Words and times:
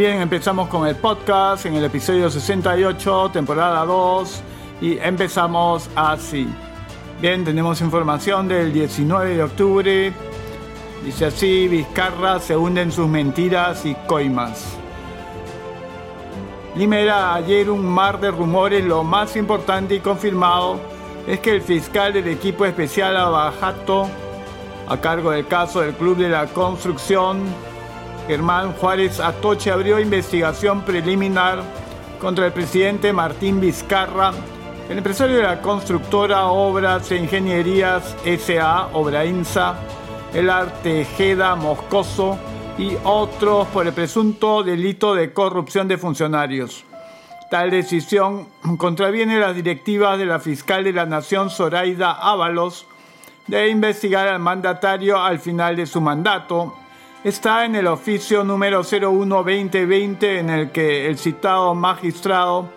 Bien, 0.00 0.22
empezamos 0.22 0.68
con 0.68 0.86
el 0.86 0.96
podcast 0.96 1.66
en 1.66 1.74
el 1.74 1.84
episodio 1.84 2.30
68, 2.30 3.32
temporada 3.34 3.84
2, 3.84 4.42
y 4.80 4.96
empezamos 4.96 5.90
así. 5.94 6.48
Bien, 7.20 7.44
tenemos 7.44 7.82
información 7.82 8.48
del 8.48 8.72
19 8.72 9.36
de 9.36 9.42
octubre. 9.42 10.12
Dice 11.04 11.26
así, 11.26 11.68
Vizcarra 11.68 12.40
se 12.40 12.56
hunde 12.56 12.80
en 12.80 12.92
sus 12.92 13.08
mentiras 13.08 13.84
y 13.84 13.94
coimas. 14.06 14.74
Limera 16.76 17.34
ayer 17.34 17.68
un 17.68 17.84
mar 17.84 18.18
de 18.20 18.30
rumores, 18.30 18.82
lo 18.82 19.04
más 19.04 19.36
importante 19.36 19.96
y 19.96 20.00
confirmado 20.00 20.80
es 21.26 21.40
que 21.40 21.56
el 21.56 21.60
fiscal 21.60 22.14
del 22.14 22.28
equipo 22.28 22.64
especial 22.64 23.18
Abajato, 23.18 24.08
a 24.88 24.96
cargo 24.96 25.32
del 25.32 25.46
caso 25.46 25.82
del 25.82 25.92
Club 25.92 26.16
de 26.16 26.30
la 26.30 26.46
Construcción, 26.46 27.42
Germán 28.26 28.72
Juárez 28.74 29.20
Atoche 29.20 29.70
abrió 29.70 29.98
investigación 29.98 30.82
preliminar 30.82 31.62
contra 32.20 32.46
el 32.46 32.52
presidente 32.52 33.12
Martín 33.12 33.60
Vizcarra, 33.60 34.32
el 34.88 34.98
empresario 34.98 35.36
de 35.36 35.42
la 35.42 35.62
constructora 35.62 36.46
Obras 36.46 37.10
e 37.10 37.16
Ingenierías 37.16 38.16
SA, 38.24 38.88
Obrainsa, 38.92 39.76
el 40.34 40.50
Artejeda 40.50 41.56
Moscoso 41.56 42.38
y 42.78 42.96
otros 43.04 43.68
por 43.68 43.86
el 43.86 43.92
presunto 43.92 44.62
delito 44.62 45.14
de 45.14 45.32
corrupción 45.32 45.88
de 45.88 45.98
funcionarios. 45.98 46.84
Tal 47.50 47.70
decisión 47.70 48.48
contraviene 48.78 49.40
las 49.40 49.56
directivas 49.56 50.18
de 50.18 50.26
la 50.26 50.38
fiscal 50.38 50.84
de 50.84 50.92
la 50.92 51.06
Nación, 51.06 51.50
Zoraida 51.50 52.12
Ábalos, 52.12 52.86
de 53.46 53.68
investigar 53.68 54.28
al 54.28 54.38
mandatario 54.38 55.20
al 55.20 55.40
final 55.40 55.74
de 55.74 55.86
su 55.86 56.00
mandato 56.00 56.76
está 57.22 57.66
en 57.66 57.76
el 57.76 57.86
oficio 57.86 58.44
número 58.44 58.82
01-2020 58.82 60.38
en 60.38 60.48
el 60.48 60.70
que 60.70 61.06
el 61.06 61.18
citado 61.18 61.74
magistrado 61.74 62.70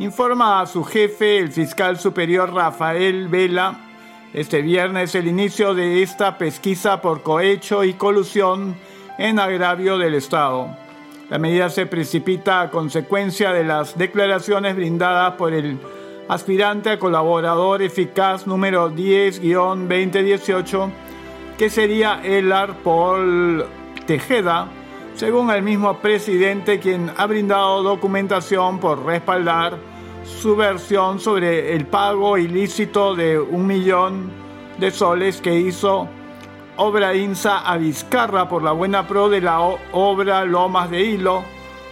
informa 0.00 0.60
a 0.60 0.66
su 0.66 0.82
jefe, 0.82 1.38
el 1.38 1.52
fiscal 1.52 1.96
superior 1.98 2.52
Rafael 2.52 3.28
Vela, 3.28 3.78
este 4.34 4.60
viernes 4.60 5.14
el 5.14 5.28
inicio 5.28 5.72
de 5.74 6.02
esta 6.02 6.36
pesquisa 6.36 7.00
por 7.00 7.22
cohecho 7.22 7.84
y 7.84 7.94
colusión 7.94 8.76
en 9.18 9.38
agravio 9.38 9.98
del 9.98 10.14
Estado. 10.14 10.76
La 11.30 11.38
medida 11.38 11.70
se 11.70 11.86
precipita 11.86 12.62
a 12.62 12.70
consecuencia 12.70 13.52
de 13.52 13.62
las 13.64 13.96
declaraciones 13.96 14.74
brindadas 14.76 15.34
por 15.34 15.52
el 15.52 15.78
aspirante 16.28 16.90
a 16.90 16.98
colaborador 16.98 17.82
eficaz 17.82 18.48
número 18.48 18.90
10-2018 18.90 20.90
que 21.58 21.70
sería 21.70 22.20
el 22.22 22.52
Paul 22.84 23.64
Tejeda, 24.06 24.68
según 25.14 25.50
el 25.50 25.62
mismo 25.62 25.98
presidente 25.98 26.78
quien 26.78 27.10
ha 27.16 27.26
brindado 27.26 27.82
documentación 27.82 28.78
por 28.78 29.04
respaldar 29.04 29.78
su 30.24 30.56
versión 30.56 31.18
sobre 31.18 31.74
el 31.74 31.86
pago 31.86 32.36
ilícito 32.36 33.14
de 33.14 33.38
un 33.38 33.66
millón 33.66 34.30
de 34.78 34.90
soles 34.90 35.40
que 35.40 35.58
hizo 35.58 36.08
Obra 36.76 37.14
Insa 37.14 37.60
a 37.60 37.78
Vizcarra 37.78 38.48
por 38.48 38.62
la 38.62 38.72
buena 38.72 39.08
pro 39.08 39.30
de 39.30 39.40
la 39.40 39.60
obra 39.92 40.44
Lomas 40.44 40.90
de 40.90 41.02
Hilo 41.02 41.42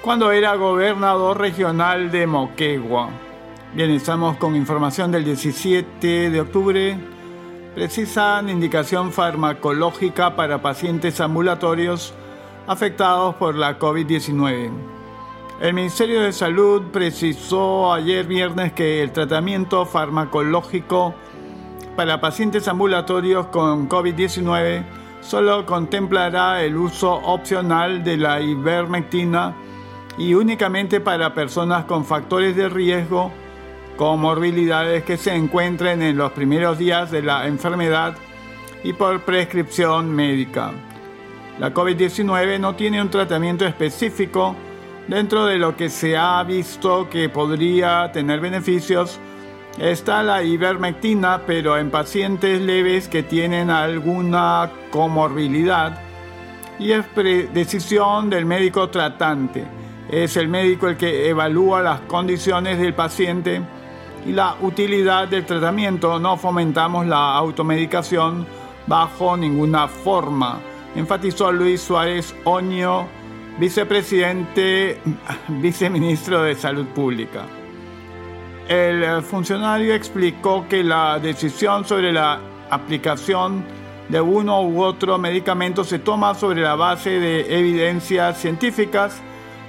cuando 0.02 0.30
era 0.30 0.56
gobernador 0.56 1.40
regional 1.40 2.10
de 2.10 2.26
Moquegua. 2.26 3.08
Bien, 3.72 3.90
estamos 3.90 4.36
con 4.36 4.54
información 4.54 5.10
del 5.10 5.24
17 5.24 6.28
de 6.28 6.40
octubre 6.40 7.13
precisan 7.74 8.48
indicación 8.48 9.12
farmacológica 9.12 10.36
para 10.36 10.62
pacientes 10.62 11.20
ambulatorios 11.20 12.14
afectados 12.68 13.34
por 13.34 13.56
la 13.56 13.78
COVID-19. 13.78 14.70
El 15.60 15.74
Ministerio 15.74 16.22
de 16.22 16.32
Salud 16.32 16.82
precisó 16.92 17.92
ayer 17.92 18.26
viernes 18.26 18.72
que 18.72 19.02
el 19.02 19.10
tratamiento 19.12 19.86
farmacológico 19.86 21.14
para 21.96 22.20
pacientes 22.20 22.68
ambulatorios 22.68 23.46
con 23.48 23.88
COVID-19 23.88 24.84
solo 25.20 25.66
contemplará 25.66 26.62
el 26.62 26.76
uso 26.76 27.12
opcional 27.12 28.04
de 28.04 28.16
la 28.16 28.40
ivermectina 28.40 29.54
y 30.16 30.34
únicamente 30.34 31.00
para 31.00 31.34
personas 31.34 31.86
con 31.86 32.04
factores 32.04 32.54
de 32.54 32.68
riesgo 32.68 33.32
comorbilidades 33.96 35.04
que 35.04 35.16
se 35.16 35.34
encuentren 35.34 36.02
en 36.02 36.16
los 36.16 36.32
primeros 36.32 36.78
días 36.78 37.10
de 37.10 37.22
la 37.22 37.46
enfermedad 37.46 38.14
y 38.82 38.92
por 38.92 39.20
prescripción 39.22 40.14
médica. 40.14 40.72
La 41.58 41.72
COVID-19 41.72 42.58
no 42.58 42.74
tiene 42.74 43.00
un 43.00 43.10
tratamiento 43.10 43.64
específico 43.64 44.56
dentro 45.06 45.46
de 45.46 45.58
lo 45.58 45.76
que 45.76 45.88
se 45.88 46.16
ha 46.16 46.42
visto 46.42 47.08
que 47.08 47.28
podría 47.28 48.10
tener 48.12 48.40
beneficios. 48.40 49.20
Está 49.78 50.22
la 50.22 50.42
ivermectina, 50.42 51.42
pero 51.46 51.78
en 51.78 51.90
pacientes 51.90 52.60
leves 52.60 53.08
que 53.08 53.22
tienen 53.22 53.70
alguna 53.70 54.70
comorbilidad 54.90 56.00
y 56.78 56.92
es 56.92 57.04
decisión 57.52 58.30
del 58.30 58.46
médico 58.46 58.88
tratante. 58.90 59.64
Es 60.10 60.36
el 60.36 60.48
médico 60.48 60.88
el 60.88 60.96
que 60.96 61.28
evalúa 61.28 61.82
las 61.82 62.00
condiciones 62.02 62.78
del 62.78 62.94
paciente 62.94 63.62
y 64.26 64.32
la 64.32 64.56
utilidad 64.60 65.28
del 65.28 65.44
tratamiento. 65.44 66.18
No 66.18 66.36
fomentamos 66.36 67.06
la 67.06 67.34
automedicación 67.36 68.46
bajo 68.86 69.36
ninguna 69.36 69.88
forma, 69.88 70.60
enfatizó 70.94 71.50
Luis 71.50 71.80
Suárez 71.80 72.34
Oño, 72.44 73.06
vicepresidente, 73.58 75.00
viceministro 75.48 76.42
de 76.42 76.54
Salud 76.54 76.86
Pública. 76.86 77.46
El 78.68 79.22
funcionario 79.22 79.94
explicó 79.94 80.66
que 80.68 80.82
la 80.82 81.18
decisión 81.18 81.84
sobre 81.84 82.12
la 82.12 82.40
aplicación 82.70 83.64
de 84.08 84.20
uno 84.20 84.62
u 84.62 84.82
otro 84.82 85.18
medicamento 85.18 85.84
se 85.84 85.98
toma 85.98 86.34
sobre 86.34 86.62
la 86.62 86.74
base 86.74 87.10
de 87.20 87.58
evidencias 87.58 88.38
científicas 88.38 89.22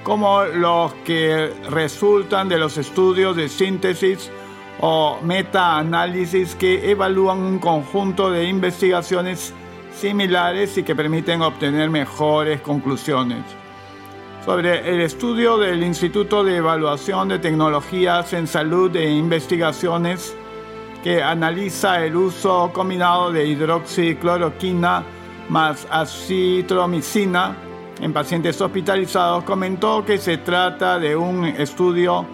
como 0.04 0.44
los 0.44 0.94
que 1.04 1.52
resultan 1.70 2.48
de 2.48 2.60
los 2.60 2.78
estudios 2.78 3.36
de 3.36 3.50
síntesis 3.50 4.32
o 4.82 5.20
meta-análisis 5.22 6.56
que 6.56 6.92
evalúan 6.92 7.40
un 7.40 7.60
conjunto 7.60 8.30
de 8.30 8.46
investigaciones 8.46 9.54
similares 9.96 10.78
y 10.78 10.84
que 10.84 10.96
permiten 10.96 11.42
obtener 11.42 11.90
mejores 11.90 12.62
conclusiones. 12.62 13.44
Sobre 14.44 14.94
el 14.94 15.02
estudio 15.02 15.58
del 15.58 15.82
Instituto 15.84 16.44
de 16.44 16.58
Evaluación 16.58 17.30
de 17.30 17.40
Tecnologías 17.40 18.34
en 18.34 18.46
Salud 18.46 18.96
e 18.96 19.10
Investigaciones, 19.10 20.36
que 21.04 21.24
analiza 21.24 22.04
el 22.04 22.16
uso 22.16 22.72
combinado 22.74 23.32
de 23.32 23.46
hidroxicloroquina 23.46 25.04
más 25.50 25.88
acitromicina 25.90 27.56
en 28.02 28.12
pacientes 28.12 28.60
hospitalizados, 28.60 29.44
comentó 29.44 30.04
que 30.04 30.18
se 30.18 30.38
trata 30.38 31.00
de 31.00 31.16
un 31.16 31.46
estudio 31.46 32.26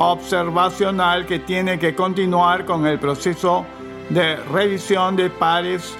observacional 0.00 1.26
que 1.26 1.40
tiene 1.40 1.78
que 1.78 1.94
continuar 1.94 2.64
con 2.64 2.86
el 2.86 2.98
proceso 2.98 3.66
de 4.08 4.36
revisión 4.36 5.14
de 5.14 5.28
pares 5.28 5.94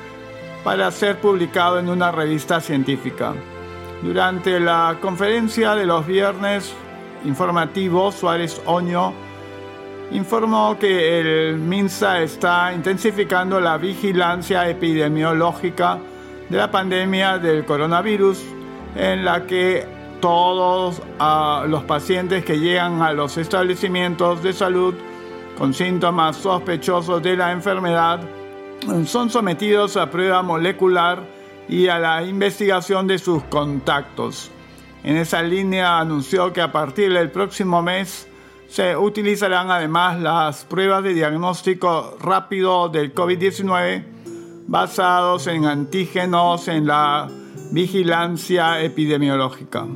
para 0.65 0.91
ser 0.91 1.19
publicado 1.19 1.79
en 1.79 1.91
una 1.91 2.11
revista 2.11 2.63
científica. 2.63 3.35
Durante 4.03 4.59
la 4.59 4.97
conferencia 5.03 5.75
de 5.75 5.85
los 5.85 6.07
viernes 6.07 6.73
informativos, 7.27 8.15
Suárez 8.15 8.63
Oño 8.65 9.13
informó 10.13 10.79
que 10.79 11.21
el 11.21 11.59
MINSA 11.59 12.23
está 12.23 12.73
intensificando 12.73 13.61
la 13.61 13.77
vigilancia 13.77 14.67
epidemiológica 14.67 15.99
de 16.49 16.57
la 16.57 16.71
pandemia 16.71 17.37
del 17.37 17.67
coronavirus, 17.67 18.43
en 18.97 19.27
la 19.27 19.47
que 19.47 20.00
todos 20.21 21.03
los 21.69 21.83
pacientes 21.85 22.45
que 22.45 22.59
llegan 22.59 23.03
a 23.03 23.13
los 23.13 23.37
establecimientos 23.39 24.43
de 24.43 24.53
salud 24.53 24.95
con 25.59 25.75
síntomas 25.75 26.37
sospechosos 26.37 27.23
de 27.23 27.37
la 27.37 27.53
enfermedad 27.53 28.21
son 29.05 29.31
sometidos 29.31 29.97
a 29.97 30.11
prueba 30.11 30.43
molecular 30.43 31.23
y 31.69 31.89
a 31.89 31.99
la 31.99 32.23
investigación 32.25 33.07
de 33.07 33.19
sus 33.19 33.43
contactos. 33.45 34.51
En 35.05 35.17
esa 35.17 35.43
línea 35.43 35.99
anunció 35.99 36.53
que 36.53 36.61
a 36.61 36.73
partir 36.73 37.13
del 37.13 37.31
próximo 37.31 37.83
mes 37.83 38.29
se 38.69 38.97
utilizarán 38.97 39.71
además 39.71 40.21
las 40.21 40.65
pruebas 40.65 41.03
de 41.03 41.15
diagnóstico 41.15 42.17
rápido 42.21 42.89
del 42.89 43.15
COVID-19 43.15 44.05
basados 44.67 45.47
en 45.47 45.65
antígenos 45.65 46.69
en 46.69 46.87
la 46.87 47.29
vigilancia 47.73 48.81
epidemiológica. 48.81 49.87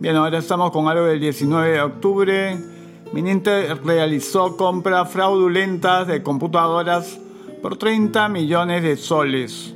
Bien, 0.00 0.16
ahora 0.16 0.38
estamos 0.38 0.72
con 0.72 0.88
algo 0.88 1.04
del 1.04 1.20
19 1.20 1.70
de 1.70 1.80
octubre. 1.80 2.58
Mininter 3.12 3.80
realizó 3.84 4.56
compras 4.56 5.08
fraudulentas 5.10 6.08
de 6.08 6.20
computadoras 6.20 7.20
por 7.62 7.76
30 7.76 8.28
millones 8.28 8.82
de 8.82 8.96
soles. 8.96 9.72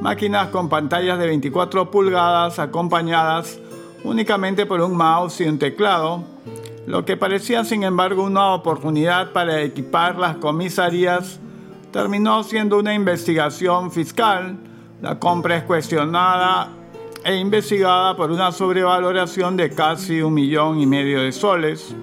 máquinas 0.01 0.49
con 0.49 0.71
pantallas 0.71 1.19
de 1.19 1.27
24 1.27 1.91
pulgadas 1.91 2.59
acompañadas 2.59 3.59
únicamente 4.05 4.65
por 4.65 4.81
un 4.81 4.97
mouse 4.97 5.43
y 5.43 5.45
un 5.45 5.59
teclado, 5.59 6.25
lo 6.89 7.05
que 7.05 7.19
parecía 7.19 7.67
sin 7.67 7.83
embargo 7.83 8.23
una 8.23 8.55
oportunidad 8.55 9.33
para 9.33 9.61
equipar 9.61 10.17
las 10.17 10.37
comisarías 10.37 11.39
terminó 11.93 12.43
siendo 12.45 12.79
una 12.79 12.95
investigación 12.95 13.93
fiscal. 13.93 14.57
La 15.03 15.19
compra 15.19 15.59
es 15.59 15.65
cuestionada 15.65 16.71
e 17.23 17.37
investigada 17.37 18.17
por 18.17 18.31
una 18.31 18.53
sobrevaloración 18.53 19.55
de 19.59 19.69
casi 19.69 20.23
un 20.23 20.33
millón 20.33 20.81
y 20.81 20.87
medio 20.87 21.21
de 21.21 21.31
soles. 21.31 21.95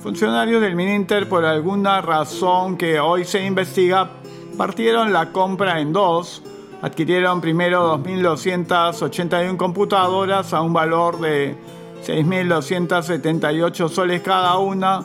Funcionarios 0.00 0.62
del 0.62 0.76
Mininter, 0.76 1.28
por 1.28 1.44
alguna 1.44 2.00
razón 2.00 2.76
que 2.76 3.00
hoy 3.00 3.24
se 3.24 3.44
investiga, 3.44 4.10
partieron 4.56 5.12
la 5.12 5.32
compra 5.32 5.80
en 5.80 5.92
dos. 5.92 6.44
Adquirieron 6.82 7.40
primero 7.40 7.98
2.281 7.98 9.56
computadoras 9.56 10.52
a 10.54 10.62
un 10.62 10.72
valor 10.72 11.18
de 11.18 11.56
6.278 12.04 13.88
soles 13.88 14.22
cada 14.22 14.58
una. 14.58 15.04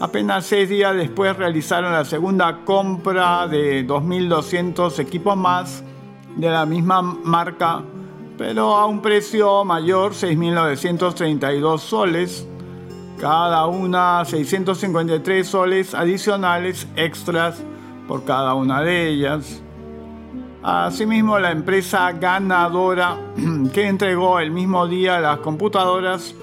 Apenas 0.00 0.46
seis 0.46 0.68
días 0.68 0.94
después 0.94 1.36
realizaron 1.36 1.92
la 1.92 2.04
segunda 2.04 2.64
compra 2.64 3.48
de 3.48 3.86
2.200 3.86 4.98
equipos 5.00 5.36
más 5.36 5.82
de 6.36 6.48
la 6.48 6.66
misma 6.66 7.02
marca, 7.02 7.82
pero 8.36 8.76
a 8.76 8.86
un 8.86 9.02
precio 9.02 9.64
mayor, 9.64 10.12
6.932 10.12 11.78
soles 11.78 12.46
cada 13.18 13.66
una 13.66 14.24
653 14.24 15.46
soles 15.46 15.94
adicionales 15.94 16.86
extras 16.94 17.60
por 18.06 18.24
cada 18.24 18.54
una 18.54 18.80
de 18.82 19.08
ellas. 19.08 19.60
Asimismo, 20.62 21.38
la 21.38 21.52
empresa 21.52 22.12
ganadora 22.12 23.16
que 23.72 23.86
entregó 23.86 24.40
el 24.40 24.50
mismo 24.50 24.86
día 24.86 25.20
las 25.20 25.38
computadoras 25.38 26.34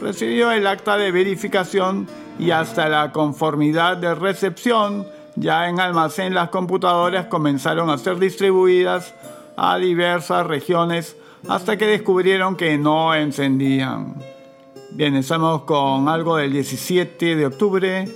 recibió 0.00 0.50
el 0.52 0.66
acta 0.66 0.96
de 0.96 1.10
verificación 1.10 2.06
y 2.38 2.52
hasta 2.52 2.88
la 2.88 3.12
conformidad 3.12 3.96
de 3.96 4.14
recepción. 4.14 5.06
Ya 5.36 5.68
en 5.68 5.80
almacén 5.80 6.34
las 6.34 6.50
computadoras 6.50 7.26
comenzaron 7.26 7.90
a 7.90 7.98
ser 7.98 8.18
distribuidas 8.18 9.14
a 9.56 9.76
diversas 9.78 10.46
regiones 10.46 11.16
hasta 11.48 11.76
que 11.76 11.86
descubrieron 11.86 12.56
que 12.56 12.78
no 12.78 13.14
encendían. 13.14 14.14
Bien, 14.92 15.14
estamos 15.16 15.62
con 15.62 16.08
algo 16.08 16.36
del 16.36 16.52
17 16.52 17.36
de 17.36 17.46
octubre. 17.46 18.08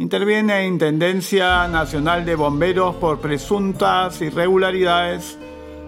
Interviene 0.00 0.64
Intendencia 0.64 1.66
Nacional 1.66 2.24
de 2.24 2.36
Bomberos 2.36 2.94
por 2.94 3.18
presuntas 3.18 4.20
irregularidades 4.20 5.36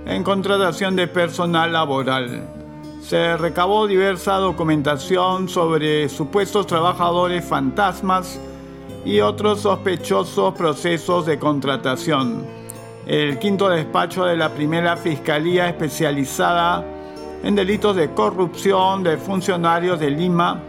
en 0.05 0.25
contratación 0.25 0.97
de 0.97 1.07
personal 1.07 1.73
laboral. 1.73 2.43
Se 3.01 3.37
recabó 3.37 3.87
diversa 3.87 4.35
documentación 4.35 5.49
sobre 5.49 6.09
supuestos 6.09 6.67
trabajadores 6.67 7.45
fantasmas 7.45 8.41
y 9.05 9.21
otros 9.21 9.61
sospechosos 9.61 10.55
procesos 10.55 11.25
de 11.25 11.39
contratación. 11.39 12.45
El 13.07 13.39
quinto 13.39 13.69
despacho 13.69 14.25
de 14.25 14.37
la 14.37 14.53
primera 14.53 14.97
Fiscalía 14.97 15.69
Especializada 15.69 16.85
en 17.45 17.55
delitos 17.55 17.95
de 17.95 18.11
corrupción 18.11 19.05
de 19.05 19.19
funcionarios 19.19 20.01
de 20.01 20.11
Lima, 20.11 20.65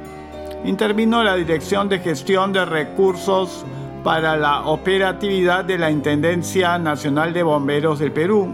intervino 0.64 1.24
la 1.24 1.36
Dirección 1.36 1.90
de 1.90 2.00
Gestión 2.00 2.54
de 2.54 2.66
Recursos 2.66 3.66
para 4.04 4.36
la 4.36 4.66
operatividad 4.66 5.66
de 5.66 5.78
la 5.78 5.90
Intendencia 5.90 6.78
Nacional 6.78 7.34
de 7.34 7.44
Bomberos 7.44 8.00
del 8.00 8.12
Perú, 8.12 8.54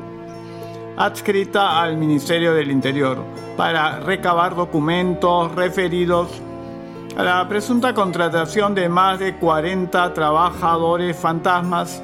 adscrita 0.97 1.81
al 1.81 1.97
Ministerio 1.97 2.53
del 2.53 2.71
Interior, 2.71 3.23
para 3.55 3.99
recabar 3.99 4.55
documentos 4.55 5.53
referidos 5.55 6.29
a 7.17 7.23
la 7.23 7.47
presunta 7.47 7.93
contratación 7.93 8.75
de 8.75 8.89
más 8.89 9.19
de 9.19 9.35
40 9.35 10.13
trabajadores 10.13 11.17
fantasmas 11.17 12.01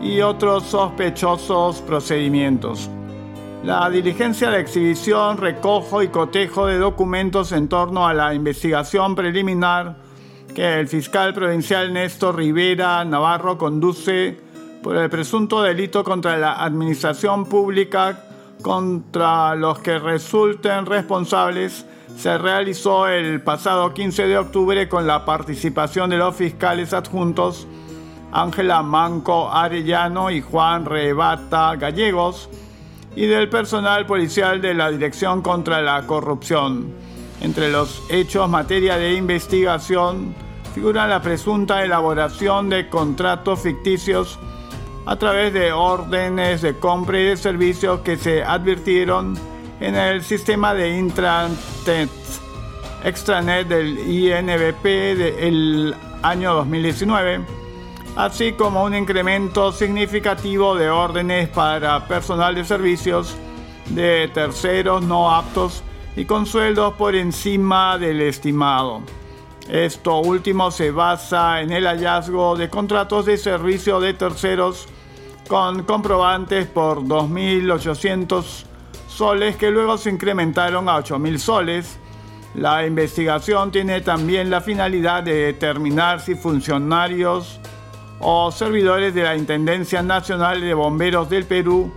y 0.00 0.20
otros 0.20 0.64
sospechosos 0.64 1.82
procedimientos. 1.82 2.90
La 3.64 3.90
diligencia 3.90 4.50
de 4.50 4.60
exhibición, 4.60 5.36
recojo 5.36 6.02
y 6.02 6.08
cotejo 6.08 6.66
de 6.66 6.78
documentos 6.78 7.52
en 7.52 7.68
torno 7.68 8.06
a 8.06 8.14
la 8.14 8.32
investigación 8.32 9.14
preliminar 9.14 9.96
que 10.54 10.80
el 10.80 10.88
fiscal 10.88 11.34
provincial 11.34 11.92
Néstor 11.92 12.36
Rivera 12.36 13.04
Navarro 13.04 13.58
conduce 13.58 14.38
por 14.82 14.96
el 14.96 15.10
presunto 15.10 15.62
delito 15.62 16.04
contra 16.04 16.38
la 16.38 16.64
administración 16.64 17.46
pública 17.46 18.24
contra 18.62 19.54
los 19.54 19.78
que 19.80 19.98
resulten 19.98 20.86
responsables 20.86 21.84
se 22.16 22.38
realizó 22.38 23.06
el 23.06 23.40
pasado 23.42 23.92
15 23.92 24.26
de 24.26 24.38
octubre 24.38 24.88
con 24.88 25.06
la 25.06 25.24
participación 25.24 26.10
de 26.10 26.16
los 26.16 26.34
fiscales 26.34 26.92
adjuntos 26.92 27.66
Ángela 28.32 28.82
Manco 28.82 29.50
Arellano 29.50 30.30
y 30.30 30.40
Juan 30.42 30.84
Rebata 30.84 31.76
Gallegos, 31.76 32.50
y 33.18 33.26
del 33.26 33.48
personal 33.48 34.06
policial 34.06 34.62
de 34.62 34.74
la 34.74 34.92
Dirección 34.92 35.42
contra 35.42 35.82
la 35.82 36.06
Corrupción. 36.06 36.94
Entre 37.40 37.68
los 37.68 38.00
hechos 38.10 38.48
materia 38.48 38.96
de 38.96 39.14
investigación 39.14 40.36
figura 40.72 41.08
la 41.08 41.20
presunta 41.20 41.82
elaboración 41.82 42.68
de 42.68 42.88
contratos 42.88 43.58
ficticios 43.58 44.38
a 45.04 45.16
través 45.16 45.52
de 45.52 45.72
órdenes 45.72 46.62
de 46.62 46.76
compra 46.76 47.18
y 47.18 47.24
de 47.24 47.36
servicios 47.36 48.00
que 48.00 48.16
se 48.16 48.44
advirtieron 48.44 49.36
en 49.80 49.96
el 49.96 50.22
sistema 50.22 50.72
de 50.72 50.96
intranet 50.96 52.08
extranet 53.02 53.66
del 53.66 53.98
INBP 53.98 54.84
del 54.84 55.96
año 56.22 56.54
2019 56.54 57.57
así 58.16 58.52
como 58.52 58.84
un 58.84 58.94
incremento 58.94 59.72
significativo 59.72 60.74
de 60.74 60.90
órdenes 60.90 61.48
para 61.48 62.06
personal 62.06 62.54
de 62.54 62.64
servicios 62.64 63.36
de 63.90 64.28
terceros 64.32 65.02
no 65.02 65.34
aptos 65.34 65.82
y 66.16 66.24
con 66.24 66.46
sueldos 66.46 66.94
por 66.94 67.14
encima 67.14 67.96
del 67.98 68.20
estimado. 68.20 69.02
Esto 69.68 70.20
último 70.20 70.70
se 70.70 70.90
basa 70.90 71.60
en 71.60 71.72
el 71.72 71.84
hallazgo 71.84 72.56
de 72.56 72.70
contratos 72.70 73.26
de 73.26 73.36
servicio 73.36 74.00
de 74.00 74.14
terceros 74.14 74.88
con 75.46 75.82
comprobantes 75.84 76.66
por 76.66 77.02
2.800 77.02 78.64
soles 79.08 79.56
que 79.56 79.70
luego 79.70 79.98
se 79.98 80.10
incrementaron 80.10 80.88
a 80.88 80.98
8.000 80.98 81.38
soles. 81.38 81.98
La 82.54 82.86
investigación 82.86 83.70
tiene 83.70 84.00
también 84.00 84.50
la 84.50 84.60
finalidad 84.60 85.22
de 85.22 85.34
determinar 85.34 86.20
si 86.20 86.34
funcionarios 86.34 87.60
o 88.20 88.50
servidores 88.50 89.14
de 89.14 89.22
la 89.22 89.36
Intendencia 89.36 90.02
Nacional 90.02 90.60
de 90.60 90.74
Bomberos 90.74 91.28
del 91.28 91.44
Perú 91.44 91.92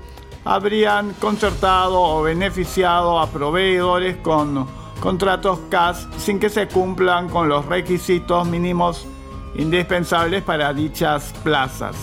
habrían 0.45 1.13
concertado 1.13 2.01
o 2.01 2.23
beneficiado 2.23 3.19
a 3.19 3.27
proveedores 3.27 4.17
con 4.17 4.67
contratos 4.99 5.59
CAS 5.69 6.07
sin 6.17 6.39
que 6.39 6.49
se 6.49 6.67
cumplan 6.67 7.29
con 7.29 7.49
los 7.49 7.65
requisitos 7.65 8.47
mínimos 8.47 9.07
indispensables 9.55 10.43
para 10.43 10.73
dichas 10.73 11.33
plazas. 11.43 11.95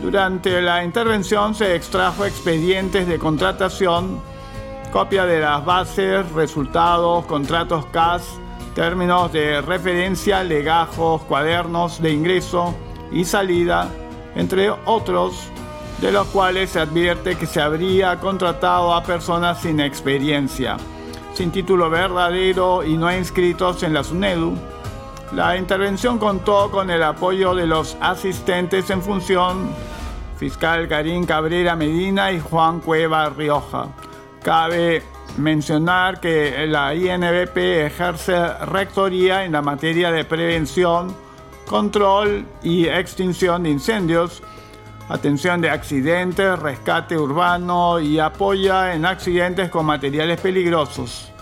Durante 0.00 0.60
la 0.62 0.82
intervención 0.82 1.54
se 1.54 1.76
extrajo 1.76 2.24
expedientes 2.24 3.06
de 3.06 3.18
contratación, 3.18 4.20
copia 4.92 5.26
de 5.26 5.40
las 5.40 5.64
bases, 5.64 6.30
resultados, 6.32 7.24
contratos 7.26 7.86
CAS, 7.86 8.24
términos 8.74 9.32
de 9.32 9.60
referencia, 9.60 10.42
legajos, 10.42 11.22
cuadernos 11.22 12.02
de 12.02 12.12
ingreso, 12.12 12.74
y 13.12 13.24
salida, 13.24 13.88
entre 14.34 14.70
otros, 14.70 15.48
de 16.00 16.10
los 16.10 16.26
cuales 16.28 16.70
se 16.70 16.80
advierte 16.80 17.36
que 17.36 17.46
se 17.46 17.60
habría 17.60 18.18
contratado 18.18 18.92
a 18.92 19.04
personas 19.04 19.60
sin 19.60 19.78
experiencia, 19.80 20.76
sin 21.34 21.50
título 21.50 21.90
verdadero 21.90 22.82
y 22.82 22.96
no 22.96 23.14
inscritos 23.14 23.82
en 23.82 23.94
la 23.94 24.04
SUNEDU, 24.04 24.56
La 25.32 25.56
intervención 25.56 26.18
contó 26.18 26.70
con 26.70 26.90
el 26.90 27.02
apoyo 27.02 27.54
de 27.54 27.66
los 27.66 27.96
asistentes 28.00 28.90
en 28.90 29.00
función, 29.00 29.70
fiscal 30.36 30.88
Karim 30.88 31.24
Cabrera 31.24 31.74
Medina 31.74 32.32
y 32.32 32.40
Juan 32.40 32.80
Cueva 32.80 33.30
Rioja. 33.30 33.88
Cabe 34.42 35.02
mencionar 35.38 36.20
que 36.20 36.66
la 36.66 36.94
INBP 36.94 37.56
ejerce 37.86 38.48
rectoría 38.66 39.44
en 39.44 39.52
la 39.52 39.62
materia 39.62 40.10
de 40.10 40.24
prevención, 40.24 41.14
control 41.72 42.44
y 42.62 42.84
extinción 42.84 43.62
de 43.62 43.70
incendios, 43.70 44.42
atención 45.08 45.62
de 45.62 45.70
accidentes, 45.70 46.58
rescate 46.58 47.16
urbano 47.16 47.98
y 47.98 48.18
apoya 48.18 48.94
en 48.94 49.06
accidentes 49.06 49.70
con 49.70 49.86
materiales 49.86 50.38
peligrosos. 50.38 51.32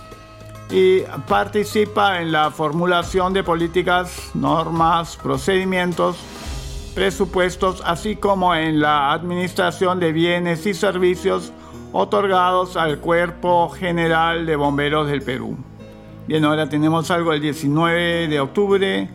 Y 0.70 1.00
participa 1.26 2.22
en 2.22 2.30
la 2.30 2.52
formulación 2.52 3.32
de 3.32 3.42
políticas, 3.42 4.30
normas, 4.34 5.16
procedimientos, 5.16 6.16
presupuestos, 6.94 7.82
así 7.84 8.14
como 8.14 8.54
en 8.54 8.78
la 8.78 9.10
administración 9.10 9.98
de 9.98 10.12
bienes 10.12 10.64
y 10.64 10.74
servicios 10.74 11.52
otorgados 11.90 12.76
al 12.76 13.00
Cuerpo 13.00 13.68
General 13.70 14.46
de 14.46 14.54
Bomberos 14.54 15.08
del 15.08 15.22
Perú. 15.22 15.56
Bien, 16.28 16.44
ahora 16.44 16.68
tenemos 16.68 17.10
algo 17.10 17.32
el 17.32 17.40
19 17.40 18.28
de 18.28 18.38
octubre. 18.38 19.10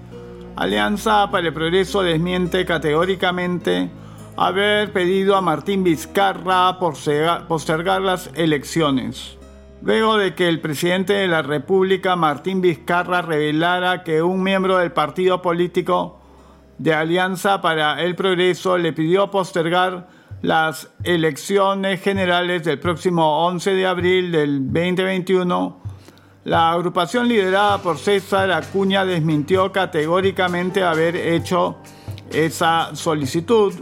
Alianza 0.56 1.30
para 1.32 1.48
el 1.48 1.54
Progreso 1.54 2.02
desmiente 2.02 2.66
categóricamente 2.66 3.90
haber 4.38 4.94
pedido 4.94 5.36
a 5.36 5.42
Martín 5.42 5.84
Vizcarra 5.84 6.80
postergar 6.80 8.02
las 8.02 8.32
elecciones. 8.36 9.38
Luego 9.82 10.18
de 10.18 10.34
que 10.34 10.48
el 10.48 10.62
presidente 10.62 11.12
de 11.12 11.28
la 11.28 11.42
República, 11.42 12.16
Martín 12.16 12.62
Vizcarra, 12.62 13.22
revelara 13.22 14.04
que 14.04 14.22
un 14.22 14.42
miembro 14.42 14.78
del 14.78 14.94
partido 14.94 15.42
político 15.42 16.22
de 16.78 16.94
Alianza 16.94 17.62
para 17.62 18.02
el 18.02 18.16
Progreso 18.16 18.78
le 18.78 18.94
pidió 18.94 19.30
postergar 19.30 20.08
las 20.42 20.90
elecciones 21.04 22.02
generales 22.02 22.64
del 22.64 22.80
próximo 22.80 23.46
11 23.46 23.74
de 23.74 23.86
abril 23.86 24.32
del 24.32 24.72
2021, 24.72 25.82
la 26.46 26.72
agrupación 26.72 27.28
liderada 27.28 27.80
por 27.80 27.98
César 27.98 28.52
Acuña 28.52 29.04
desmintió 29.04 29.72
categóricamente 29.72 30.84
haber 30.84 31.16
hecho 31.16 31.78
esa 32.32 32.96
solicitud. 32.96 33.74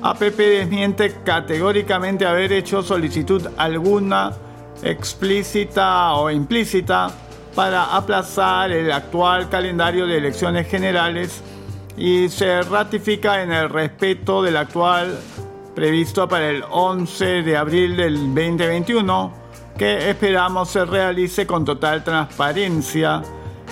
APP 0.00 0.36
desmiente 0.36 1.16
categóricamente 1.24 2.24
haber 2.24 2.52
hecho 2.52 2.84
solicitud 2.84 3.44
alguna 3.56 4.32
explícita 4.80 6.14
o 6.14 6.30
implícita 6.30 7.10
para 7.56 7.96
aplazar 7.96 8.70
el 8.70 8.92
actual 8.92 9.48
calendario 9.48 10.06
de 10.06 10.18
elecciones 10.18 10.68
generales 10.68 11.42
y 11.96 12.28
se 12.28 12.62
ratifica 12.62 13.42
en 13.42 13.50
el 13.50 13.68
respeto 13.68 14.40
del 14.40 14.56
actual 14.56 15.18
previsto 15.74 16.28
para 16.28 16.48
el 16.48 16.62
11 16.70 17.42
de 17.42 17.56
abril 17.56 17.96
del 17.96 18.14
2021, 18.14 19.32
que 19.78 20.10
esperamos 20.10 20.70
se 20.70 20.84
realice 20.84 21.46
con 21.46 21.64
total 21.64 22.02
transparencia, 22.02 23.22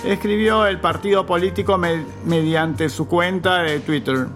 escribió 0.05 0.65
el 0.65 0.79
partido 0.79 1.25
político 1.25 1.77
mediante 2.25 2.87
su 2.87 3.07
cuenta 3.07 3.61
de 3.61 3.81
Twitter. 3.81 4.27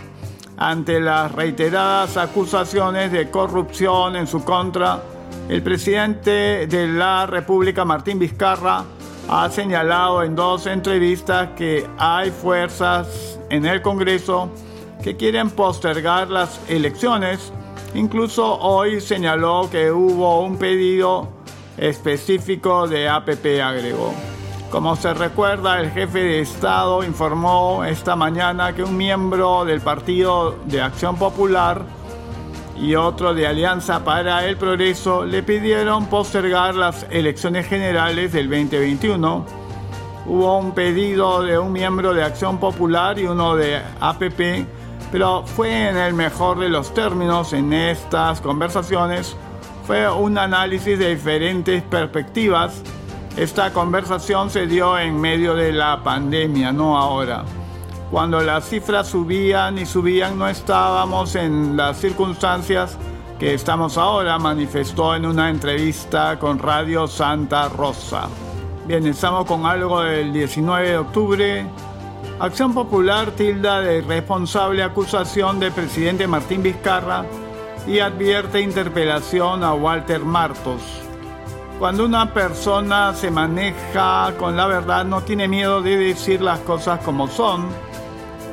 Ante 0.58 1.00
las 1.00 1.32
reiteradas 1.32 2.18
acusaciones 2.18 3.14
de 3.14 3.32
corrupción 3.32 4.18
en 4.18 4.28
su 4.28 4.44
contra, 4.44 5.02
el 5.48 5.64
presidente 5.64 6.68
de 6.68 6.88
la 6.88 7.26
República, 7.26 7.86
Martín 7.86 8.20
Vizcarra, 8.20 8.84
ha 9.30 9.50
señalado 9.50 10.24
en 10.24 10.36
dos 10.36 10.68
entrevistas 10.68 11.52
que 11.56 11.88
hay 11.98 12.32
fuerzas 12.32 13.40
en 13.50 13.66
el 13.66 13.82
Congreso 13.82 14.50
que 15.02 15.16
quieren 15.16 15.50
postergar 15.50 16.30
las 16.30 16.60
elecciones 16.68 17.54
Incluso 17.94 18.58
hoy 18.60 19.02
señaló 19.02 19.68
que 19.70 19.92
hubo 19.92 20.42
un 20.42 20.58
pedido 20.58 21.28
específico 21.78 22.88
de 22.88 23.10
APP, 23.10 23.62
agregó. 23.64 24.14
Como 24.70 24.96
se 24.96 25.14
recuerda, 25.14 25.80
el 25.80 25.92
jefe 25.92 26.20
de 26.20 26.40
Estado 26.42 27.04
informó 27.04 27.84
esta 27.84 28.16
mañana 28.16 28.74
que 28.74 28.84
un 28.84 28.96
miembro 28.96 29.66
del 29.66 29.82
Partido 29.82 30.58
de 30.66 30.82
Acción 30.82 31.18
Popular 31.18 31.84
y 32.80 32.96
otro 32.96 33.34
de 33.34 33.48
Alianza 33.48 34.04
para 34.04 34.46
el 34.46 34.58
Progreso 34.58 35.26
le 35.26 35.44
pidieron 35.44 36.06
postergar 36.06 36.76
las 36.76 37.06
elecciones 37.10 37.68
generales 37.68 38.32
del 38.32 38.50
2021. 38.50 39.46
Hubo 40.26 40.58
un 40.58 40.72
pedido 40.74 41.44
de 41.44 41.60
un 41.60 41.72
miembro 41.74 42.14
de 42.14 42.24
Acción 42.24 42.58
Popular 42.58 43.20
y 43.20 43.26
uno 43.26 43.56
de 43.56 43.82
APP 44.00 44.68
pero 45.12 45.44
fue 45.46 45.90
en 45.90 45.98
el 45.98 46.14
mejor 46.14 46.60
de 46.60 46.70
los 46.70 46.94
términos 46.94 47.52
en 47.52 47.74
estas 47.74 48.40
conversaciones, 48.40 49.36
fue 49.86 50.10
un 50.12 50.38
análisis 50.38 50.98
de 50.98 51.16
diferentes 51.16 51.84
perspectivas. 51.84 52.82
Esta 53.38 53.72
conversación 53.72 54.50
se 54.50 54.68
dio 54.68 54.98
en 54.98 55.20
medio 55.20 55.56
de 55.56 55.72
la 55.72 56.04
pandemia, 56.04 56.72
no 56.72 56.98
ahora. 56.98 57.46
Cuando 58.12 58.42
las 58.42 58.68
cifras 58.68 59.08
subían 59.08 59.78
y 59.78 59.86
subían 59.86 60.38
no 60.38 60.48
estábamos 60.48 61.36
en 61.36 61.78
las 61.78 61.98
circunstancias 61.98 62.98
que 63.40 63.54
estamos 63.54 63.98
ahora, 63.98 64.38
manifestó 64.38 65.16
en 65.16 65.26
una 65.26 65.50
entrevista 65.50 66.38
con 66.38 66.60
Radio 66.60 67.08
Santa 67.08 67.70
Rosa. 67.70 68.28
Bien, 68.86 69.06
estamos 69.08 69.46
con 69.46 69.66
algo 69.66 70.02
del 70.02 70.34
19 70.34 70.90
de 70.90 70.98
octubre 70.98 71.66
Acción 72.42 72.74
Popular 72.74 73.30
tilda 73.32 73.82
de 73.82 74.02
responsable 74.02 74.82
acusación 74.82 75.60
del 75.60 75.72
presidente 75.72 76.26
Martín 76.26 76.64
Vizcarra 76.64 77.24
y 77.88 78.00
advierte 78.00 78.62
interpelación 78.62 79.64
a 79.64 79.74
Walter 79.74 80.22
Martos. 80.22 80.82
Cuando 81.80 82.06
una 82.06 82.32
persona 82.34 83.14
se 83.14 83.32
maneja 83.32 84.34
con 84.38 84.56
la 84.56 84.68
verdad 84.68 85.04
no 85.04 85.22
tiene 85.22 85.48
miedo 85.48 85.82
de 85.82 85.98
decir 85.98 86.42
las 86.42 86.60
cosas 86.60 87.00
como 87.00 87.28
son. 87.28 87.68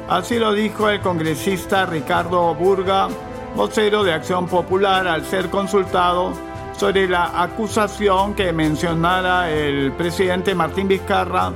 Así 0.09 0.39
lo 0.39 0.53
dijo 0.53 0.89
el 0.89 1.01
congresista 1.01 1.85
Ricardo 1.85 2.55
Burga, 2.55 3.09
vocero 3.55 4.03
de 4.03 4.15
Acción 4.15 4.47
Popular, 4.47 5.07
al 5.07 5.27
ser 5.27 5.51
consultado 5.51 6.33
sobre 6.77 7.07
la 7.09 7.43
acusación 7.43 8.35
que 8.35 8.53
mencionara 8.53 9.51
el 9.51 9.93
presidente 9.93 10.55
Martín 10.55 10.89
Vizcarra 10.89 11.53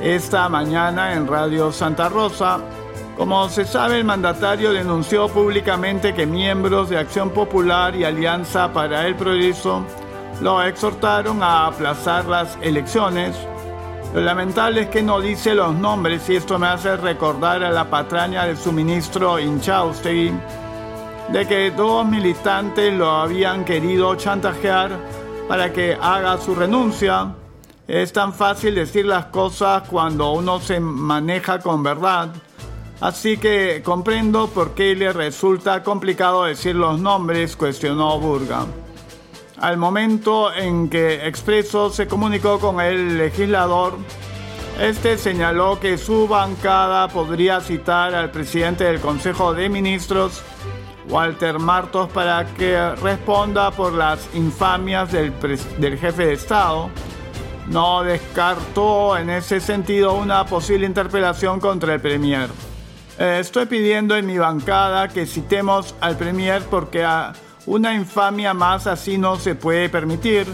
esta 0.00 0.48
mañana 0.48 1.14
en 1.14 1.26
Radio 1.26 1.70
Santa 1.70 2.08
Rosa. 2.08 2.58
Como 3.16 3.48
se 3.48 3.64
sabe, 3.64 3.98
el 3.98 4.04
mandatario 4.04 4.72
denunció 4.72 5.28
públicamente 5.28 6.14
que 6.14 6.26
miembros 6.26 6.90
de 6.90 6.98
Acción 6.98 7.30
Popular 7.30 7.94
y 7.94 8.04
Alianza 8.04 8.72
para 8.72 9.06
el 9.06 9.14
Progreso 9.14 9.84
lo 10.40 10.60
exhortaron 10.62 11.40
a 11.42 11.66
aplazar 11.66 12.24
las 12.24 12.58
elecciones. 12.60 13.36
Lo 14.12 14.20
lamentable 14.20 14.82
es 14.82 14.88
que 14.88 15.02
no 15.02 15.20
dice 15.20 15.54
los 15.54 15.74
nombres 15.74 16.28
y 16.28 16.36
esto 16.36 16.58
me 16.58 16.66
hace 16.66 16.96
recordar 16.96 17.62
a 17.62 17.70
la 17.70 17.88
patraña 17.88 18.46
de 18.46 18.56
su 18.56 18.72
ministro 18.72 19.38
Inchaustegui 19.38 20.32
de 21.32 21.46
que 21.46 21.70
dos 21.70 22.04
militantes 22.06 22.92
lo 22.92 23.10
habían 23.10 23.64
querido 23.64 24.14
chantajear 24.16 24.90
para 25.48 25.72
que 25.72 25.96
haga 26.00 26.36
su 26.38 26.54
renuncia 26.54 27.32
es 27.86 28.12
tan 28.12 28.32
fácil 28.32 28.74
decir 28.74 29.04
las 29.04 29.26
cosas 29.26 29.82
cuando 29.88 30.32
uno 30.32 30.58
se 30.58 30.80
maneja 30.80 31.58
con 31.58 31.82
verdad. 31.82 32.30
Así 33.00 33.36
que 33.36 33.82
comprendo 33.84 34.48
por 34.48 34.74
qué 34.74 34.94
le 34.94 35.12
resulta 35.12 35.82
complicado 35.82 36.44
decir 36.44 36.74
los 36.76 37.00
nombres, 37.00 37.56
cuestionó 37.56 38.18
Burga. 38.18 38.66
Al 39.58 39.76
momento 39.76 40.52
en 40.54 40.88
que 40.88 41.26
Expreso 41.26 41.90
se 41.90 42.06
comunicó 42.06 42.58
con 42.58 42.80
el 42.80 43.18
legislador, 43.18 43.94
este 44.80 45.18
señaló 45.18 45.78
que 45.78 45.98
su 45.98 46.26
bancada 46.26 47.08
podría 47.08 47.60
citar 47.60 48.14
al 48.14 48.30
presidente 48.30 48.84
del 48.84 49.00
Consejo 49.00 49.54
de 49.54 49.68
Ministros, 49.68 50.42
Walter 51.08 51.58
Martos, 51.58 52.08
para 52.10 52.46
que 52.54 52.94
responda 52.96 53.70
por 53.70 53.92
las 53.92 54.28
infamias 54.34 55.12
del, 55.12 55.32
del 55.78 55.98
jefe 55.98 56.26
de 56.26 56.32
Estado 56.32 56.90
no 57.66 58.02
descartó 58.02 59.16
en 59.16 59.30
ese 59.30 59.60
sentido 59.60 60.14
una 60.14 60.44
posible 60.44 60.86
interpelación 60.86 61.60
contra 61.60 61.94
el 61.94 62.00
Premier. 62.00 62.48
Eh, 63.16 63.38
estoy 63.40 63.66
pidiendo 63.66 64.16
en 64.16 64.26
mi 64.26 64.38
bancada 64.38 65.08
que 65.08 65.24
citemos 65.26 65.94
al 66.00 66.16
Premier 66.16 66.62
porque 66.64 67.06
una 67.66 67.94
infamia 67.94 68.54
más 68.54 68.88
así 68.88 69.18
no 69.18 69.36
se 69.36 69.54
puede 69.54 69.88
permitir. 69.88 70.48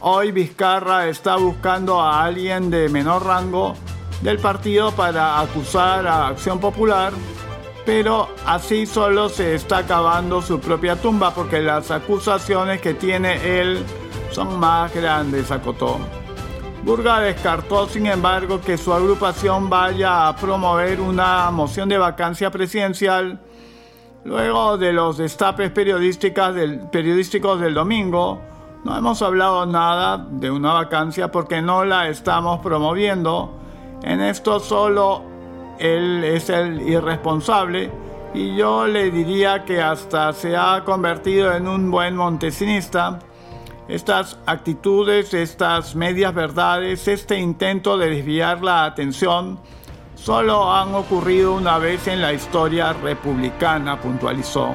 Hoy 0.00 0.32
Vizcarra 0.32 1.06
está 1.08 1.36
buscando 1.36 2.00
a 2.00 2.24
alguien 2.24 2.70
de 2.70 2.88
menor 2.88 3.26
rango 3.26 3.74
del 4.22 4.38
partido 4.38 4.92
para 4.92 5.38
acusar 5.40 6.06
a 6.06 6.28
Acción 6.28 6.60
Popular, 6.60 7.12
pero 7.84 8.28
así 8.46 8.86
solo 8.86 9.28
se 9.28 9.54
está 9.54 9.78
acabando 9.78 10.40
su 10.40 10.60
propia 10.60 10.96
tumba 10.96 11.34
porque 11.34 11.60
las 11.60 11.90
acusaciones 11.90 12.80
que 12.80 12.94
tiene 12.94 13.60
él 13.60 13.84
son 14.30 14.58
más 14.58 14.94
grandes, 14.94 15.50
acotó. 15.50 16.21
Burga 16.84 17.20
descartó, 17.20 17.86
sin 17.86 18.06
embargo, 18.06 18.60
que 18.60 18.76
su 18.76 18.92
agrupación 18.92 19.70
vaya 19.70 20.26
a 20.26 20.34
promover 20.34 21.00
una 21.00 21.48
moción 21.52 21.88
de 21.88 21.96
vacancia 21.96 22.50
presidencial 22.50 23.38
luego 24.24 24.76
de 24.78 24.92
los 24.92 25.16
destapes 25.16 25.70
periodísticos 25.70 26.54
del, 27.60 27.74
domingo. 27.74 28.40
No 28.84 28.98
hemos 28.98 29.22
hablado 29.22 29.64
nada 29.64 30.26
de 30.28 30.50
una 30.50 30.72
vacancia 30.72 31.30
porque 31.30 31.62
no 31.62 31.84
la 31.84 32.08
estamos 32.08 32.60
promoviendo. 32.60 33.60
En 34.02 34.20
esto 34.20 34.58
solo 34.58 35.22
él 35.78 36.24
es 36.24 36.50
el 36.50 36.80
irresponsable 36.82 37.92
y 38.34 38.56
yo 38.56 38.88
le 38.88 39.12
diría 39.12 39.64
que 39.64 39.80
hasta 39.80 40.32
se 40.32 40.56
ha 40.56 40.82
convertido 40.84 41.54
en 41.54 41.68
un 41.68 41.92
buen 41.92 42.16
montesinista 42.16 43.20
estas 43.92 44.38
actitudes, 44.46 45.34
estas 45.34 45.94
medias 45.94 46.32
verdades, 46.32 47.06
este 47.08 47.38
intento 47.38 47.98
de 47.98 48.08
desviar 48.08 48.62
la 48.62 48.86
atención, 48.86 49.58
solo 50.14 50.72
han 50.72 50.94
ocurrido 50.94 51.52
una 51.54 51.76
vez 51.76 52.06
en 52.08 52.22
la 52.22 52.32
historia 52.32 52.94
republicana, 52.94 54.00
puntualizó. 54.00 54.70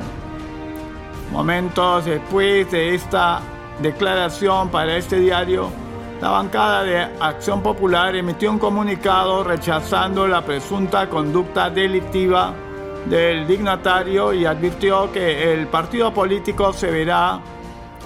Momentos 1.32 2.06
después 2.06 2.70
de 2.70 2.94
esta 2.94 3.42
declaración 3.82 4.70
para 4.70 4.96
este 4.96 5.20
diario, 5.20 5.72
la 6.22 6.30
bancada 6.30 6.84
de 6.84 7.00
Acción 7.20 7.64
Popular 7.64 8.16
emitió 8.16 8.52
un 8.52 8.60
comunicado 8.60 9.44
rechazando 9.44 10.28
la 10.28 10.46
presunta 10.46 11.10
conducta 11.10 11.72
delictiva 11.72 12.54
del 13.10 13.48
dignatario 13.48 14.32
y 14.32 14.46
advirtió 14.46 15.12
que 15.12 15.54
el 15.54 15.66
partido 15.68 16.14
político 16.14 16.72
se 16.72 16.92
verá 16.92 17.42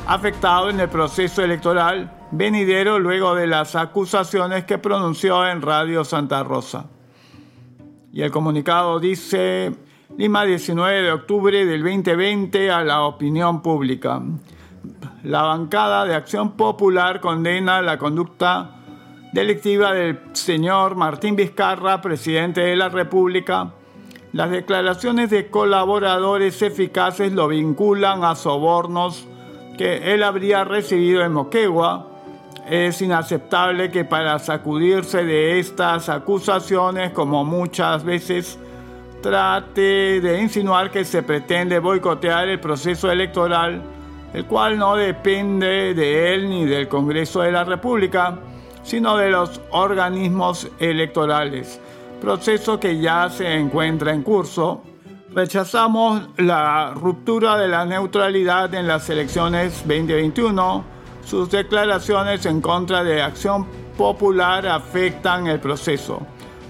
afectado 0.07 0.69
en 0.69 0.79
el 0.79 0.89
proceso 0.89 1.43
electoral 1.43 2.11
venidero 2.31 2.99
luego 2.99 3.35
de 3.35 3.47
las 3.47 3.75
acusaciones 3.75 4.65
que 4.65 4.77
pronunció 4.77 5.47
en 5.47 5.61
Radio 5.61 6.03
Santa 6.03 6.43
Rosa. 6.43 6.85
Y 8.13 8.21
el 8.21 8.31
comunicado 8.31 8.99
dice, 8.99 9.73
Lima 10.17 10.43
19 10.43 11.03
de 11.03 11.11
octubre 11.11 11.65
del 11.65 11.81
2020 11.81 12.69
a 12.71 12.83
la 12.83 13.03
opinión 13.03 13.61
pública. 13.61 14.21
La 15.23 15.43
bancada 15.43 16.05
de 16.05 16.15
Acción 16.15 16.51
Popular 16.51 17.21
condena 17.21 17.81
la 17.81 17.97
conducta 17.97 18.81
delictiva 19.31 19.93
del 19.93 20.19
señor 20.33 20.95
Martín 20.95 21.35
Vizcarra, 21.35 22.01
presidente 22.01 22.61
de 22.61 22.75
la 22.75 22.89
República. 22.89 23.71
Las 24.33 24.51
declaraciones 24.51 25.29
de 25.29 25.49
colaboradores 25.49 26.61
eficaces 26.61 27.31
lo 27.31 27.47
vinculan 27.47 28.23
a 28.23 28.35
sobornos 28.35 29.27
que 29.77 30.13
él 30.13 30.23
habría 30.23 30.63
recibido 30.63 31.23
en 31.23 31.33
Moquegua, 31.33 32.07
es 32.69 33.01
inaceptable 33.01 33.89
que 33.91 34.05
para 34.05 34.37
sacudirse 34.39 35.25
de 35.25 35.59
estas 35.59 36.09
acusaciones, 36.09 37.11
como 37.11 37.43
muchas 37.43 38.03
veces 38.03 38.59
trate 39.21 40.21
de 40.21 40.41
insinuar 40.41 40.91
que 40.91 41.05
se 41.05 41.23
pretende 41.23 41.79
boicotear 41.79 42.47
el 42.49 42.59
proceso 42.59 43.11
electoral, 43.11 43.81
el 44.33 44.45
cual 44.45 44.77
no 44.77 44.95
depende 44.95 45.93
de 45.93 46.33
él 46.33 46.49
ni 46.49 46.65
del 46.65 46.87
Congreso 46.87 47.41
de 47.41 47.51
la 47.51 47.63
República, 47.63 48.39
sino 48.83 49.17
de 49.17 49.29
los 49.29 49.61
organismos 49.71 50.67
electorales, 50.79 51.79
proceso 52.21 52.79
que 52.79 52.99
ya 52.99 53.29
se 53.29 53.53
encuentra 53.53 54.13
en 54.13 54.23
curso 54.23 54.81
Rechazamos 55.33 56.27
la 56.39 56.91
ruptura 56.93 57.57
de 57.57 57.69
la 57.69 57.85
neutralidad 57.85 58.73
en 58.73 58.85
las 58.85 59.09
elecciones 59.09 59.77
2021. 59.87 60.83
Sus 61.23 61.49
declaraciones 61.49 62.45
en 62.45 62.59
contra 62.59 63.01
de 63.01 63.21
Acción 63.21 63.65
Popular 63.97 64.67
afectan 64.67 65.47
el 65.47 65.61
proceso, 65.61 66.19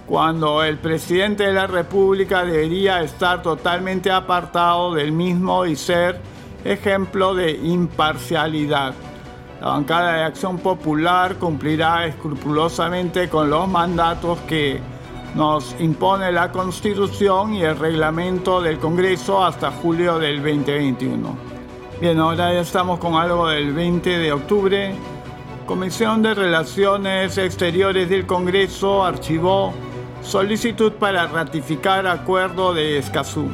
cuando 0.06 0.64
el 0.64 0.78
presidente 0.78 1.46
de 1.46 1.54
la 1.54 1.66
República 1.66 2.46
debería 2.46 3.02
estar 3.02 3.42
totalmente 3.42 4.12
apartado 4.12 4.94
del 4.94 5.12
mismo 5.12 5.66
y 5.66 5.76
ser 5.76 6.22
ejemplo 6.64 7.34
de 7.34 7.54
imparcialidad. 7.54 8.94
La 9.60 9.70
bancada 9.70 10.14
de 10.18 10.24
Acción 10.24 10.60
Popular 10.60 11.38
cumplirá 11.38 12.06
escrupulosamente 12.06 13.28
con 13.28 13.50
los 13.50 13.68
mandatos 13.68 14.38
que 14.42 14.80
nos 15.36 15.76
impone 15.80 16.32
la 16.32 16.52
Constitución 16.52 17.54
y 17.54 17.64
el 17.64 17.78
reglamento 17.78 18.62
del 18.62 18.80
Congreso 18.80 19.44
hasta 19.44 19.72
julio 19.72 20.20
del 20.20 20.38
2021. 20.38 21.38
Bien, 22.02 22.20
ahora 22.20 22.54
ya 22.54 22.60
estamos 22.60 23.00
con 23.00 23.16
algo 23.16 23.48
del 23.48 23.74
20 23.74 24.18
de 24.18 24.34
octubre. 24.34 24.96
Comisión 25.66 26.22
de 26.22 26.34
Relaciones 26.34 27.38
Exteriores 27.38 28.10
del 28.10 28.26
Congreso 28.26 29.06
archivó 29.06 29.74
solicitud 30.22 30.94
para 30.94 31.28
ratificar 31.28 32.08
acuerdo 32.08 32.74
de 32.74 32.98
Escazú. 32.98 33.50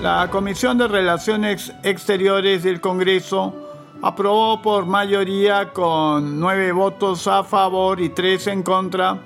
La 0.00 0.28
Comisión 0.30 0.78
de 0.78 0.86
Relaciones 0.86 1.72
Exteriores 1.82 2.62
del 2.62 2.80
Congreso 2.80 3.54
aprobó 4.02 4.62
por 4.62 4.86
mayoría 4.86 5.72
con 5.72 6.38
nueve 6.38 6.70
votos 6.70 7.26
a 7.26 7.42
favor 7.42 8.00
y 8.00 8.10
tres 8.10 8.46
en 8.46 8.62
contra 8.62 9.18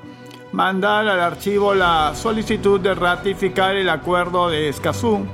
mandar 0.52 1.06
al 1.08 1.20
archivo 1.20 1.74
la 1.74 2.12
solicitud 2.14 2.80
de 2.80 2.94
ratificar 2.94 3.76
el 3.76 3.88
acuerdo 3.88 4.48
de 4.48 4.68
Escazú. 4.68 5.26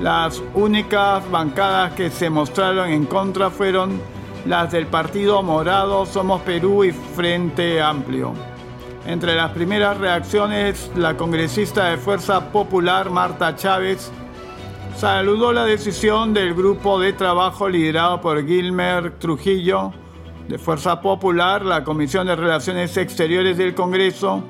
Las 0.00 0.42
únicas 0.54 1.28
bancadas 1.30 1.92
que 1.92 2.10
se 2.10 2.30
mostraron 2.30 2.90
en 2.90 3.06
contra 3.06 3.50
fueron 3.50 4.00
las 4.46 4.72
del 4.72 4.86
Partido 4.86 5.42
Morado, 5.42 6.06
Somos 6.06 6.40
Perú 6.42 6.84
y 6.84 6.92
Frente 6.92 7.80
Amplio. 7.80 8.32
Entre 9.06 9.34
las 9.34 9.50
primeras 9.52 9.98
reacciones, 9.98 10.90
la 10.94 11.16
congresista 11.16 11.86
de 11.86 11.96
Fuerza 11.96 12.52
Popular, 12.52 13.10
Marta 13.10 13.56
Chávez, 13.56 14.10
saludó 14.96 15.52
la 15.52 15.64
decisión 15.64 16.34
del 16.34 16.54
grupo 16.54 17.00
de 17.00 17.12
trabajo 17.12 17.68
liderado 17.68 18.20
por 18.20 18.46
Gilmer 18.46 19.18
Trujillo 19.18 19.92
de 20.50 20.58
Fuerza 20.58 21.00
Popular, 21.00 21.64
la 21.64 21.84
Comisión 21.84 22.26
de 22.26 22.34
Relaciones 22.34 22.96
Exteriores 22.96 23.56
del 23.56 23.72
Congreso, 23.72 24.42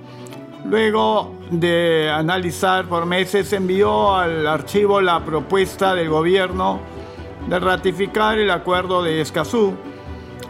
luego 0.64 1.34
de 1.50 2.10
analizar 2.10 2.86
por 2.86 3.04
meses, 3.04 3.52
envió 3.52 4.16
al 4.16 4.46
archivo 4.46 5.02
la 5.02 5.22
propuesta 5.22 5.94
del 5.94 6.08
gobierno 6.08 6.80
de 7.46 7.60
ratificar 7.60 8.38
el 8.38 8.50
acuerdo 8.50 9.02
de 9.02 9.20
Escazú. 9.20 9.74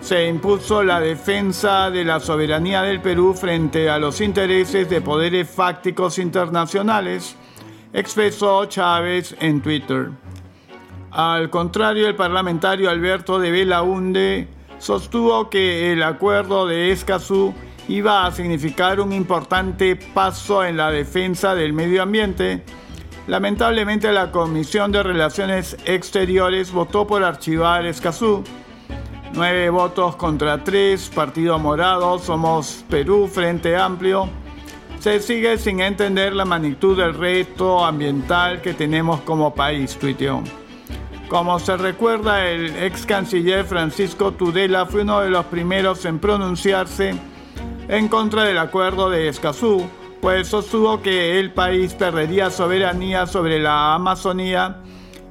Se 0.00 0.28
impuso 0.28 0.84
la 0.84 1.00
defensa 1.00 1.90
de 1.90 2.04
la 2.04 2.20
soberanía 2.20 2.82
del 2.82 3.00
Perú 3.00 3.34
frente 3.34 3.90
a 3.90 3.98
los 3.98 4.20
intereses 4.20 4.88
de 4.88 5.00
poderes 5.00 5.50
fácticos 5.50 6.20
internacionales, 6.20 7.34
expresó 7.92 8.66
Chávez 8.66 9.34
en 9.40 9.60
Twitter. 9.60 10.10
Al 11.10 11.50
contrario, 11.50 12.06
el 12.06 12.14
parlamentario 12.14 12.88
Alberto 12.88 13.40
de 13.40 13.50
Belaunde 13.50 14.59
sostuvo 14.80 15.48
que 15.48 15.92
el 15.92 16.02
acuerdo 16.02 16.66
de 16.66 16.90
Escazú 16.90 17.54
iba 17.86 18.26
a 18.26 18.32
significar 18.32 19.00
un 19.00 19.12
importante 19.12 19.94
paso 19.94 20.64
en 20.64 20.76
la 20.76 20.90
defensa 20.90 21.54
del 21.54 21.72
medio 21.72 22.02
ambiente. 22.02 22.64
Lamentablemente 23.26 24.10
la 24.10 24.32
Comisión 24.32 24.90
de 24.90 25.02
Relaciones 25.02 25.76
Exteriores 25.84 26.72
votó 26.72 27.06
por 27.06 27.22
archivar 27.22 27.86
Escazú. 27.86 28.42
Nueve 29.34 29.70
votos 29.70 30.16
contra 30.16 30.64
tres, 30.64 31.08
Partido 31.14 31.58
Morado, 31.58 32.18
Somos 32.18 32.84
Perú, 32.88 33.28
Frente 33.32 33.76
Amplio. 33.76 34.28
Se 34.98 35.20
sigue 35.20 35.56
sin 35.58 35.80
entender 35.80 36.34
la 36.34 36.44
magnitud 36.44 36.96
del 36.96 37.14
reto 37.14 37.84
ambiental 37.84 38.60
que 38.60 38.74
tenemos 38.74 39.20
como 39.20 39.54
país, 39.54 39.96
tuiteó. 39.96 40.42
Como 41.30 41.60
se 41.60 41.76
recuerda, 41.76 42.44
el 42.48 42.74
ex 42.82 43.06
canciller 43.06 43.64
Francisco 43.64 44.32
Tudela 44.32 44.84
fue 44.84 45.02
uno 45.02 45.20
de 45.20 45.30
los 45.30 45.46
primeros 45.46 46.04
en 46.04 46.18
pronunciarse 46.18 47.14
en 47.86 48.08
contra 48.08 48.42
del 48.42 48.58
acuerdo 48.58 49.08
de 49.08 49.28
Escazú, 49.28 49.88
pues 50.20 50.48
sostuvo 50.48 51.00
que 51.00 51.38
el 51.38 51.52
país 51.52 51.94
perdería 51.94 52.50
soberanía 52.50 53.28
sobre 53.28 53.60
la 53.60 53.94
Amazonía 53.94 54.78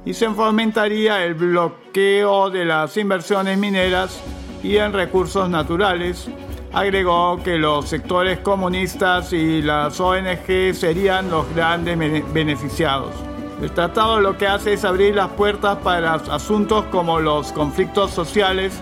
y 0.06 0.14
se 0.14 0.30
fomentaría 0.30 1.22
el 1.22 1.34
bloqueo 1.34 2.48
de 2.48 2.64
las 2.64 2.96
inversiones 2.96 3.58
mineras 3.58 4.22
y 4.62 4.78
en 4.78 4.94
recursos 4.94 5.50
naturales. 5.50 6.28
Agregó 6.72 7.42
que 7.44 7.58
los 7.58 7.90
sectores 7.90 8.38
comunistas 8.38 9.34
y 9.34 9.60
las 9.60 10.00
ONG 10.00 10.72
serían 10.72 11.28
los 11.30 11.46
grandes 11.54 11.98
beneficiados. 12.32 13.29
El 13.60 13.70
tratado 13.72 14.20
lo 14.20 14.38
que 14.38 14.46
hace 14.46 14.72
es 14.72 14.84
abrir 14.84 15.14
las 15.14 15.28
puertas 15.30 15.78
para 15.78 16.14
asuntos 16.14 16.84
como 16.86 17.20
los 17.20 17.52
conflictos 17.52 18.10
sociales 18.10 18.72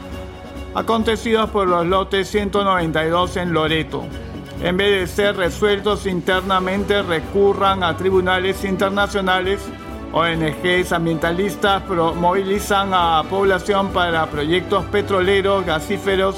acontecidos 0.75 1.51
por 1.51 1.67
los 1.67 1.85
lotes 1.85 2.29
192 2.29 3.37
en 3.39 3.53
Loreto. 3.53 4.05
En 4.63 4.77
vez 4.77 5.01
de 5.01 5.07
ser 5.07 5.37
resueltos 5.37 6.07
internamente, 6.07 7.03
recurran 7.03 7.83
a 7.83 7.97
tribunales 7.97 8.65
internacionales. 8.65 9.61
ONGs 10.13 10.93
ambientalistas 10.93 11.83
movilizan 11.89 12.91
a 12.93 13.23
población 13.29 13.89
para 13.89 14.27
proyectos 14.27 14.85
petroleros, 14.87 15.67
gasíferos 15.67 16.37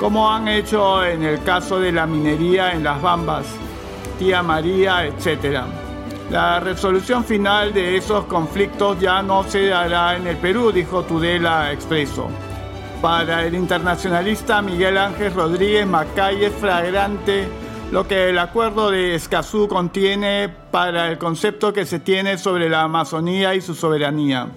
como 0.00 0.30
han 0.30 0.48
hecho 0.48 1.04
en 1.04 1.22
el 1.22 1.42
caso 1.44 1.78
de 1.78 1.92
la 1.92 2.06
minería 2.06 2.72
en 2.72 2.82
las 2.82 3.00
Bambas, 3.00 3.46
Tía 4.18 4.42
María, 4.42 5.06
etc. 5.06 5.83
La 6.30 6.58
resolución 6.58 7.24
final 7.24 7.72
de 7.74 7.96
esos 7.96 8.24
conflictos 8.24 8.98
ya 8.98 9.22
no 9.22 9.44
se 9.44 9.66
dará 9.66 10.16
en 10.16 10.26
el 10.26 10.36
Perú, 10.38 10.72
dijo 10.72 11.02
Tudela 11.02 11.70
Expreso. 11.72 12.28
Para 13.02 13.44
el 13.44 13.54
internacionalista 13.54 14.62
Miguel 14.62 14.96
Ángel 14.96 15.34
Rodríguez 15.34 15.86
Macay 15.86 16.44
es 16.44 16.54
flagrante 16.54 17.46
lo 17.92 18.08
que 18.08 18.30
el 18.30 18.38
acuerdo 18.38 18.90
de 18.90 19.14
Escazú 19.14 19.68
contiene 19.68 20.48
para 20.70 21.10
el 21.10 21.18
concepto 21.18 21.72
que 21.72 21.84
se 21.84 22.00
tiene 22.00 22.38
sobre 22.38 22.68
la 22.68 22.82
Amazonía 22.82 23.54
y 23.54 23.60
su 23.60 23.74
soberanía. 23.74 24.48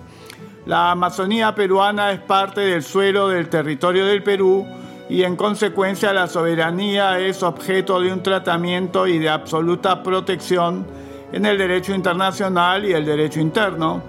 La 0.66 0.92
Amazonía 0.92 1.54
peruana 1.54 2.12
es 2.12 2.20
parte 2.20 2.62
del 2.62 2.84
suelo 2.84 3.28
del 3.28 3.50
territorio 3.50 4.06
del 4.06 4.24
Perú 4.24 4.66
y 5.10 5.24
en 5.24 5.36
consecuencia 5.36 6.14
la 6.14 6.28
soberanía 6.28 7.20
es 7.20 7.44
objeto 7.44 8.00
de 8.00 8.12
un 8.12 8.24
tratamiento 8.24 9.06
y 9.08 9.20
de 9.20 9.30
absoluta 9.30 10.02
protección 10.02 10.88
en 11.32 11.46
el 11.46 11.58
derecho 11.58 11.94
internacional 11.94 12.86
y 12.86 12.94
el 12.94 13.06
derecho 13.06 13.40
interno. 13.40 14.02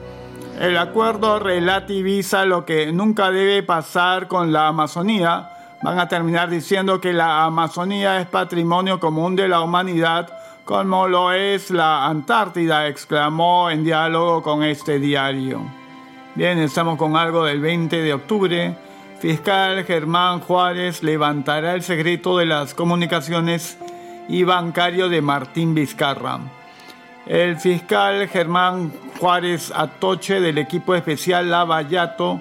El 0.61 0.77
acuerdo 0.77 1.39
relativiza 1.39 2.45
lo 2.45 2.65
que 2.65 2.93
nunca 2.93 3.31
debe 3.31 3.63
pasar 3.63 4.29
con 4.29 4.53
la 4.53 4.69
Amazonía. 4.69 5.51
Van 5.83 5.99
a 5.99 6.09
terminar 6.09 6.51
diciendo 6.51 7.01
que 7.01 7.13
la 7.13 7.45
Amazonía 7.45 8.21
es 8.21 8.27
patrimonio 8.27 8.99
común 8.99 9.37
de 9.37 9.49
la 9.49 9.61
humanidad, 9.61 10.29
como 10.65 11.07
lo 11.07 11.33
es 11.33 11.71
la 11.71 12.07
Antártida, 12.07 12.89
exclamó 12.89 13.71
en 13.71 13.85
diálogo 13.85 14.43
con 14.43 14.65
este 14.65 14.99
diario. 14.99 15.63
Bien, 16.35 16.59
estamos 16.59 16.99
con 16.99 17.17
algo 17.17 17.45
del 17.45 17.61
20 17.61 18.03
de 18.03 18.15
octubre. 18.15 18.77
Fiscal 19.21 19.85
Germán 19.85 20.41
Juárez 20.41 21.03
levantará 21.03 21.75
el 21.75 21.83
secreto 21.83 22.39
de 22.39 22.47
las 22.47 22.75
comunicaciones 22.75 23.79
y 24.29 24.45
bancario 24.45 25.09
de 25.09 25.23
Martín 25.23 25.75
Vizcarra. 25.75 26.58
El 27.29 27.59
fiscal 27.59 28.27
Germán 28.29 28.91
Juárez 29.21 29.71
Atoche 29.77 30.41
del 30.41 30.57
equipo 30.57 30.95
especial 30.95 31.51
Lavallato 31.51 32.41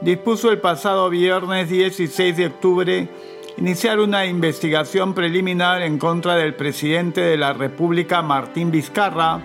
dispuso 0.00 0.52
el 0.52 0.60
pasado 0.60 1.10
viernes 1.10 1.68
16 1.68 2.36
de 2.36 2.46
octubre 2.46 3.08
iniciar 3.56 3.98
una 3.98 4.26
investigación 4.26 5.12
preliminar 5.12 5.82
en 5.82 5.98
contra 5.98 6.36
del 6.36 6.54
presidente 6.54 7.20
de 7.20 7.36
la 7.36 7.52
República 7.52 8.22
Martín 8.22 8.70
Vizcarra 8.70 9.40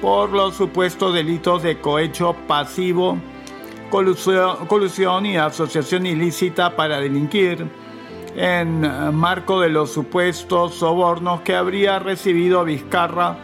por 0.00 0.30
los 0.30 0.54
supuestos 0.54 1.12
delitos 1.12 1.62
de 1.62 1.78
cohecho 1.78 2.34
pasivo, 2.48 3.18
colusión, 3.90 5.26
y 5.26 5.36
asociación 5.36 6.06
ilícita 6.06 6.74
para 6.76 6.98
delinquir 6.98 7.66
en 8.34 8.80
marco 9.14 9.60
de 9.60 9.68
los 9.68 9.92
supuestos 9.92 10.76
sobornos 10.76 11.42
que 11.42 11.54
habría 11.54 11.98
recibido 11.98 12.64
Vizcarra 12.64 13.36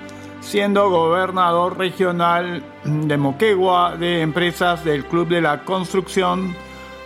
siendo 0.47 0.89
gobernador 0.91 1.77
regional 1.77 2.63
de 2.85 3.17
Moquegua 3.17 3.97
de 3.97 4.21
empresas 4.21 4.85
del 4.85 5.05
Club 5.05 5.27
de 5.27 5.41
la 5.41 5.65
Construcción 5.65 6.55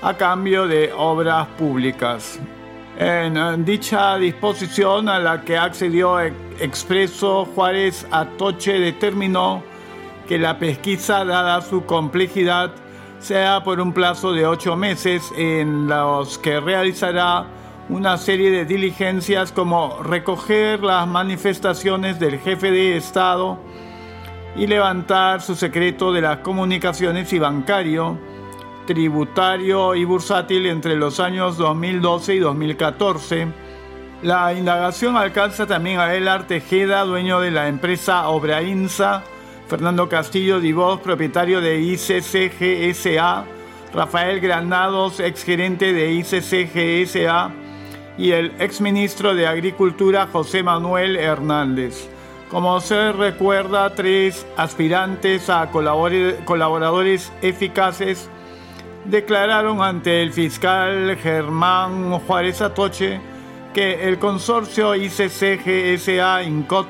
a 0.02 0.12
cambio 0.14 0.68
de 0.68 0.92
obras 0.94 1.46
públicas. 1.58 2.38
En 2.98 3.64
dicha 3.64 4.18
disposición 4.18 5.08
a 5.08 5.18
la 5.18 5.40
que 5.40 5.56
accedió 5.56 6.20
Expreso 6.20 7.46
Juárez 7.46 8.06
Atoche 8.10 8.78
determinó 8.78 9.62
que 10.28 10.38
la 10.38 10.58
pesquisa, 10.58 11.24
dada 11.24 11.62
su 11.62 11.86
complejidad, 11.86 12.72
sea 13.20 13.64
por 13.64 13.80
un 13.80 13.94
plazo 13.94 14.32
de 14.34 14.46
ocho 14.46 14.76
meses 14.76 15.32
en 15.34 15.86
los 15.86 16.36
que 16.36 16.60
realizará 16.60 17.46
una 17.90 18.16
serie 18.18 18.52
de 18.52 18.64
diligencias 18.64 19.50
como 19.50 20.00
recoger 20.02 20.80
las 20.80 21.08
manifestaciones 21.08 22.20
del 22.20 22.38
jefe 22.38 22.70
de 22.70 22.96
Estado 22.96 23.58
y 24.54 24.68
levantar 24.68 25.42
su 25.42 25.56
secreto 25.56 26.12
de 26.12 26.20
las 26.20 26.38
comunicaciones 26.38 27.32
y 27.32 27.40
bancario, 27.40 28.16
tributario 28.86 29.96
y 29.96 30.04
bursátil 30.04 30.66
entre 30.66 30.94
los 30.94 31.18
años 31.18 31.58
2012 31.58 32.36
y 32.36 32.38
2014. 32.38 33.48
La 34.22 34.54
indagación 34.54 35.16
alcanza 35.16 35.66
también 35.66 35.98
a 35.98 36.14
El 36.14 36.28
Artejeda, 36.28 37.02
dueño 37.04 37.40
de 37.40 37.50
la 37.50 37.66
empresa 37.66 38.28
Obrainsa, 38.28 39.24
Fernando 39.66 40.08
Castillo 40.08 40.60
Divos, 40.60 41.00
propietario 41.00 41.60
de 41.60 41.80
ICCGSA, 41.80 43.44
Rafael 43.92 44.38
Granados, 44.40 45.18
exgerente 45.18 45.92
de 45.92 46.12
ICCGSA, 46.12 47.50
y 48.18 48.32
el 48.32 48.52
exministro 48.58 49.34
de 49.34 49.46
Agricultura 49.46 50.28
José 50.30 50.62
Manuel 50.62 51.16
Hernández. 51.16 52.08
Como 52.50 52.80
se 52.80 53.12
recuerda, 53.12 53.94
tres 53.94 54.44
aspirantes 54.56 55.48
a 55.48 55.70
colaboradores 55.70 57.32
eficaces 57.42 58.28
declararon 59.04 59.82
ante 59.82 60.22
el 60.22 60.32
fiscal 60.32 61.16
Germán 61.16 62.18
Juárez 62.20 62.60
Atoche 62.60 63.20
que 63.72 64.08
el 64.08 64.18
consorcio 64.18 64.96
ICCGSA 64.96 66.42
Incot 66.42 66.88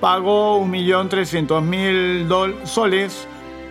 pagó 0.00 0.64
1.300.000 0.64 2.64
soles 2.64 3.26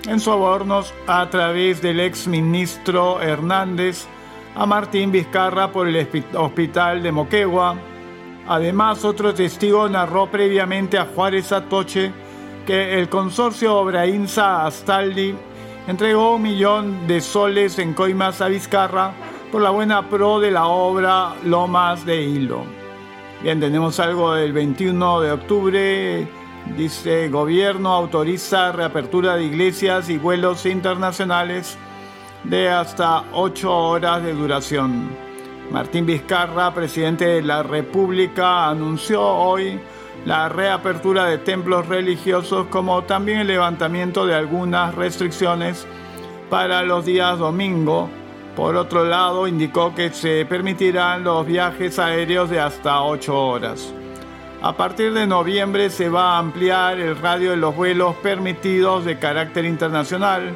en 0.08 0.19
sobornos 0.19 0.93
a 1.08 1.27
través 1.30 1.82
del 1.82 1.99
exministro 1.99 3.21
Hernández 3.21 4.08
a 4.56 4.66
Martín 4.66 5.12
Vizcarra 5.12 5.72
por 5.72 5.88
el 5.88 6.08
hospital 6.36 7.04
de 7.04 7.12
Moquegua. 7.12 7.76
Además, 8.48 9.06
otro 9.06 9.34
testigo 9.34 9.88
narró 9.88 10.28
previamente 10.28 10.98
a 10.98 11.06
Juárez 11.06 11.52
Atoche 11.52 12.12
que 12.66 13.00
el 13.00 13.10
consorcio 13.10 13.78
Obrainsa 13.78 14.66
Astaldi 14.66 15.34
entregó 15.88 16.36
un 16.36 16.44
millón 16.44 17.08
de 17.08 17.22
soles 17.22 17.80
en 17.80 17.94
coimas 17.94 18.42
a 18.42 18.48
Vizcarra 18.48 19.14
por 19.52 19.62
la 19.62 19.70
buena 19.70 20.08
pro 20.10 20.40
de 20.40 20.52
la 20.52 20.68
obra 20.68 21.34
Lomas 21.44 22.06
de 22.06 22.22
Hilo. 22.22 22.64
Bien, 23.44 23.60
tenemos 23.60 24.00
algo 24.00 24.34
del 24.34 24.54
21 24.54 25.22
de 25.22 25.32
octubre. 25.32 26.28
Dice, 26.78 27.28
gobierno 27.30 27.92
autoriza 27.92 28.72
reapertura 28.72 29.36
de 29.36 29.46
iglesias 29.46 30.10
y 30.10 30.18
vuelos 30.18 30.66
internacionales 30.66 31.78
de 32.43 32.69
hasta 32.69 33.23
ocho 33.34 33.75
horas 33.75 34.23
de 34.23 34.34
duración. 34.34 35.10
Martín 35.71 36.06
Vizcarra, 36.06 36.73
presidente 36.73 37.25
de 37.25 37.41
la 37.41 37.63
República, 37.63 38.67
anunció 38.69 39.25
hoy 39.25 39.80
la 40.25 40.49
reapertura 40.49 41.25
de 41.25 41.38
templos 41.38 41.88
religiosos 41.88 42.67
como 42.67 43.04
también 43.04 43.39
el 43.39 43.47
levantamiento 43.47 44.25
de 44.25 44.36
algunas 44.36 44.93
restricciones 44.95 45.88
para 46.49 46.84
los 46.84 47.06
días 47.06 47.39
domingo. 47.39 48.10
Por 48.56 48.75
otro 48.75 49.06
lado, 49.06 49.47
indicó 49.47 49.95
que 49.95 50.10
se 50.12 50.45
permitirán 50.45 51.23
los 51.23 51.45
viajes 51.45 51.97
aéreos 51.99 52.49
de 52.49 52.60
hasta 52.60 53.01
ocho 53.04 53.39
horas. 53.39 53.93
A 54.62 54.75
partir 54.75 55.13
de 55.13 55.25
noviembre 55.25 55.89
se 55.89 56.10
va 56.10 56.36
a 56.36 56.39
ampliar 56.39 56.99
el 56.99 57.17
radio 57.17 57.51
de 57.51 57.58
los 57.58 57.75
vuelos 57.75 58.15
permitidos 58.17 59.06
de 59.06 59.17
carácter 59.17 59.65
internacional 59.65 60.54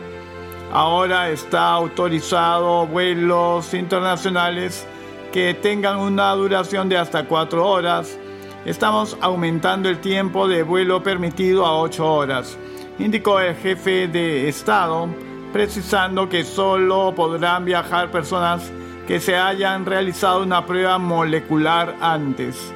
Ahora 0.72 1.30
está 1.30 1.70
autorizado 1.70 2.86
vuelos 2.88 3.74
internacionales 3.74 4.86
que 5.32 5.54
tengan 5.54 5.98
una 6.00 6.32
duración 6.34 6.90
de 6.90 6.98
hasta 6.98 7.26
cuatro 7.26 7.68
horas. 7.68 8.18
Estamos 8.66 9.18
aumentando 9.22 9.90
el 9.90 10.00
tiempo 10.00 10.48
de 10.48 10.64
vuelo 10.64 11.04
permitido 11.04 11.66
a 11.66 11.80
ocho 11.80 12.12
horas, 12.12 12.58
indicó 12.98 13.40
el 13.40 13.56
jefe 13.56 14.08
de 14.08 14.50
Estado, 14.50 15.08
precisando 15.54 16.28
que 16.28 16.44
solo 16.44 17.14
podrán 17.16 17.64
viajar 17.64 18.12
personas 18.12 18.72
que 19.08 19.20
se 19.20 19.38
hayan 19.38 19.86
realizado 19.86 20.42
una 20.42 20.66
prueba 20.66 20.98
molecular 20.98 21.96
antes. 22.02 22.74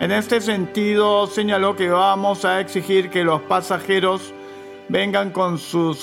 En 0.00 0.12
este 0.12 0.40
sentido, 0.40 1.26
señaló 1.26 1.76
que 1.76 1.88
vamos 1.88 2.44
a 2.44 2.60
exigir 2.60 3.10
que 3.10 3.24
los 3.24 3.42
pasajeros 3.42 4.32
vengan 4.88 5.30
con, 5.30 5.58
su 5.58 5.96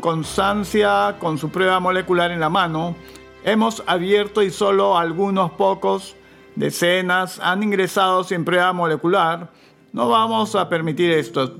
constancia, 0.00 1.16
con 1.18 1.38
su 1.38 1.50
prueba 1.50 1.80
molecular 1.80 2.30
en 2.30 2.40
la 2.40 2.48
mano. 2.48 2.96
Hemos 3.44 3.82
abierto 3.86 4.42
y 4.42 4.50
solo 4.50 4.96
algunos 4.96 5.52
pocos, 5.52 6.16
decenas, 6.56 7.38
han 7.40 7.62
ingresado 7.62 8.24
sin 8.24 8.44
prueba 8.44 8.72
molecular. 8.72 9.50
No 9.92 10.08
vamos 10.08 10.54
a 10.54 10.68
permitir 10.68 11.10
esto. 11.10 11.56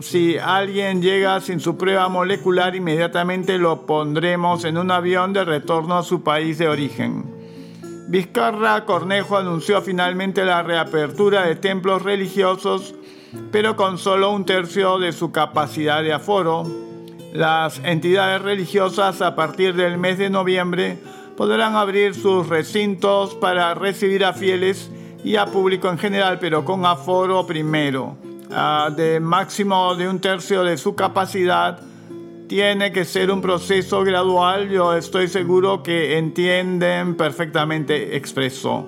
Si 0.00 0.38
alguien 0.38 1.02
llega 1.02 1.40
sin 1.40 1.60
su 1.60 1.76
prueba 1.76 2.08
molecular, 2.08 2.74
inmediatamente 2.74 3.58
lo 3.58 3.86
pondremos 3.86 4.64
en 4.64 4.78
un 4.78 4.90
avión 4.90 5.32
de 5.32 5.44
retorno 5.44 5.96
a 5.96 6.02
su 6.02 6.22
país 6.22 6.58
de 6.58 6.68
origen. 6.68 7.24
Vizcarra 8.08 8.84
Cornejo 8.84 9.36
anunció 9.36 9.80
finalmente 9.82 10.44
la 10.44 10.62
reapertura 10.62 11.46
de 11.46 11.56
templos 11.56 12.02
religiosos 12.02 12.94
pero 13.50 13.76
con 13.76 13.98
solo 13.98 14.32
un 14.32 14.44
tercio 14.44 14.98
de 14.98 15.12
su 15.12 15.30
capacidad 15.30 16.02
de 16.02 16.12
aforo. 16.12 16.64
Las 17.32 17.80
entidades 17.84 18.42
religiosas 18.42 19.22
a 19.22 19.34
partir 19.34 19.74
del 19.74 19.98
mes 19.98 20.18
de 20.18 20.30
noviembre 20.30 20.98
podrán 21.36 21.74
abrir 21.76 22.14
sus 22.14 22.48
recintos 22.48 23.34
para 23.34 23.74
recibir 23.74 24.24
a 24.24 24.32
fieles 24.32 24.90
y 25.24 25.36
a 25.36 25.46
público 25.46 25.88
en 25.88 25.98
general, 25.98 26.38
pero 26.38 26.64
con 26.64 26.84
aforo 26.84 27.46
primero, 27.46 28.16
ah, 28.52 28.90
de 28.94 29.20
máximo 29.20 29.94
de 29.94 30.08
un 30.08 30.20
tercio 30.20 30.62
de 30.62 30.76
su 30.76 30.94
capacidad. 30.94 31.80
Tiene 32.46 32.92
que 32.92 33.04
ser 33.04 33.30
un 33.30 33.40
proceso 33.40 34.04
gradual, 34.04 34.68
yo 34.68 34.94
estoy 34.94 35.28
seguro 35.28 35.82
que 35.82 36.18
entienden 36.18 37.16
perfectamente 37.16 38.16
expreso. 38.16 38.86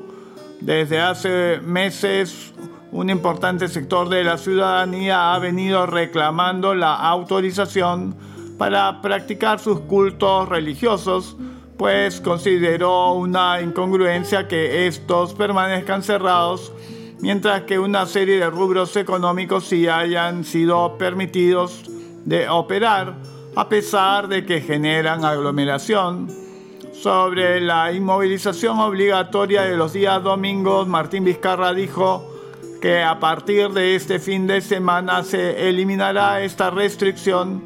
Desde 0.60 1.00
hace 1.00 1.60
meses, 1.62 2.52
un 2.96 3.10
importante 3.10 3.68
sector 3.68 4.08
de 4.08 4.24
la 4.24 4.38
ciudadanía 4.38 5.34
ha 5.34 5.38
venido 5.38 5.84
reclamando 5.84 6.74
la 6.74 6.94
autorización 6.94 8.16
para 8.56 9.02
practicar 9.02 9.58
sus 9.58 9.80
cultos 9.80 10.48
religiosos 10.48 11.36
pues 11.76 12.22
consideró 12.22 13.12
una 13.12 13.60
incongruencia 13.60 14.48
que 14.48 14.86
estos 14.86 15.34
permanezcan 15.34 16.02
cerrados 16.02 16.72
mientras 17.20 17.64
que 17.64 17.78
una 17.78 18.06
serie 18.06 18.38
de 18.38 18.48
rubros 18.48 18.96
económicos 18.96 19.66
sí 19.66 19.86
hayan 19.88 20.42
sido 20.42 20.96
permitidos 20.96 21.90
de 22.24 22.48
operar 22.48 23.14
a 23.56 23.68
pesar 23.68 24.26
de 24.28 24.46
que 24.46 24.62
generan 24.62 25.22
aglomeración. 25.24 26.28
Sobre 26.92 27.60
la 27.60 27.92
inmovilización 27.92 28.80
obligatoria 28.80 29.62
de 29.62 29.76
los 29.76 29.92
días 29.92 30.22
domingos, 30.22 30.88
Martín 30.88 31.24
Vizcarra 31.24 31.74
dijo 31.74 32.35
que 32.86 33.02
a 33.02 33.18
partir 33.18 33.70
de 33.70 33.96
este 33.96 34.20
fin 34.20 34.46
de 34.46 34.60
semana 34.60 35.24
se 35.24 35.68
eliminará 35.68 36.42
esta 36.42 36.70
restricción 36.70 37.60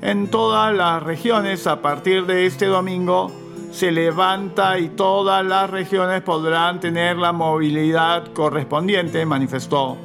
en 0.00 0.30
todas 0.30 0.72
las 0.72 1.02
regiones 1.02 1.66
a 1.66 1.82
partir 1.82 2.24
de 2.24 2.46
este 2.46 2.66
domingo 2.66 3.32
se 3.72 3.90
levanta 3.90 4.78
y 4.78 4.90
todas 4.90 5.44
las 5.44 5.68
regiones 5.70 6.22
podrán 6.22 6.78
tener 6.78 7.16
la 7.16 7.32
movilidad 7.32 8.32
correspondiente, 8.32 9.26
manifestó. 9.26 9.96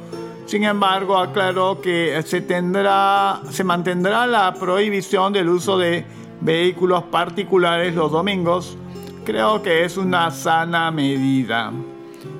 Sin 0.46 0.64
embargo, 0.64 1.16
aclaró 1.16 1.80
que 1.80 2.20
se, 2.26 2.40
tendrá, 2.40 3.42
se 3.50 3.62
mantendrá 3.62 4.26
la 4.26 4.52
prohibición 4.52 5.32
del 5.32 5.48
uso 5.48 5.78
de 5.78 6.04
vehículos 6.40 7.04
particulares 7.04 7.94
los 7.94 8.10
domingos. 8.10 8.76
Creo 9.24 9.62
que 9.62 9.84
es 9.84 9.96
una 9.96 10.32
sana 10.32 10.90
medida. 10.90 11.72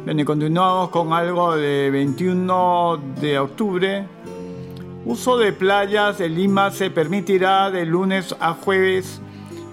Y 0.07 0.25
continuamos 0.25 0.91
con 0.91 1.13
algo 1.13 1.57
de 1.57 1.91
21 1.91 3.01
de 3.21 3.39
octubre. 3.39 4.07
Uso 5.05 5.37
de 5.37 5.53
playas 5.53 6.19
de 6.19 6.29
Lima 6.29 6.71
se 6.71 6.91
permitirá 6.91 7.71
de 7.71 7.85
lunes 7.85 8.35
a 8.41 8.55
jueves 8.55 9.21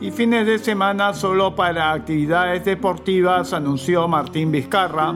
y 0.02 0.12
fines 0.12 0.46
de 0.46 0.60
semana 0.60 1.14
solo 1.14 1.56
para 1.56 1.94
actividades 1.94 2.66
deportivas, 2.66 3.54
anunció 3.54 4.08
Martín 4.08 4.52
Vizcarra. 4.52 5.16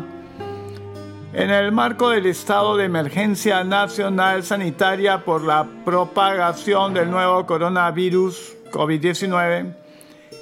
En 1.33 1.49
el 1.49 1.71
marco 1.71 2.09
del 2.09 2.25
estado 2.25 2.77
de 2.77 2.85
emergencia 2.85 3.63
nacional 3.63 4.43
sanitaria 4.43 5.25
por 5.25 5.43
la 5.43 5.67
propagación 5.83 6.93
del 6.93 7.11
nuevo 7.11 7.45
coronavirus 7.45 8.55
COVID-19, 8.71 9.75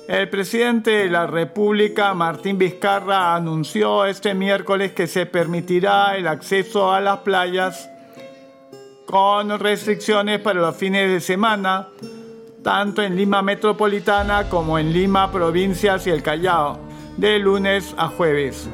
el 0.08 0.30
presidente 0.30 0.92
de 0.92 1.10
la 1.10 1.28
República, 1.28 2.14
Martín 2.14 2.58
Vizcarra, 2.58 3.36
anunció 3.36 4.06
este 4.06 4.34
miércoles 4.34 4.92
que 4.92 5.08
se 5.08 5.26
permitirá 5.26 6.16
el 6.16 6.28
acceso 6.28 6.92
a 6.94 7.02
las 7.02 7.20
playas 7.20 7.90
con 9.06 9.60
restricciones 9.60 10.40
para 10.40 10.62
los 10.62 10.76
fines 10.76 11.10
de 11.10 11.20
semana 11.20 11.88
tanto 12.66 13.04
en 13.04 13.16
Lima 13.16 13.44
Metropolitana 13.44 14.50
como 14.50 14.80
en 14.80 14.92
Lima 14.92 15.32
Provincias 15.32 16.08
y 16.08 16.10
el 16.10 16.24
Callao, 16.24 16.80
de 17.16 17.38
lunes 17.38 17.94
a 17.96 18.08
jueves. 18.08 18.68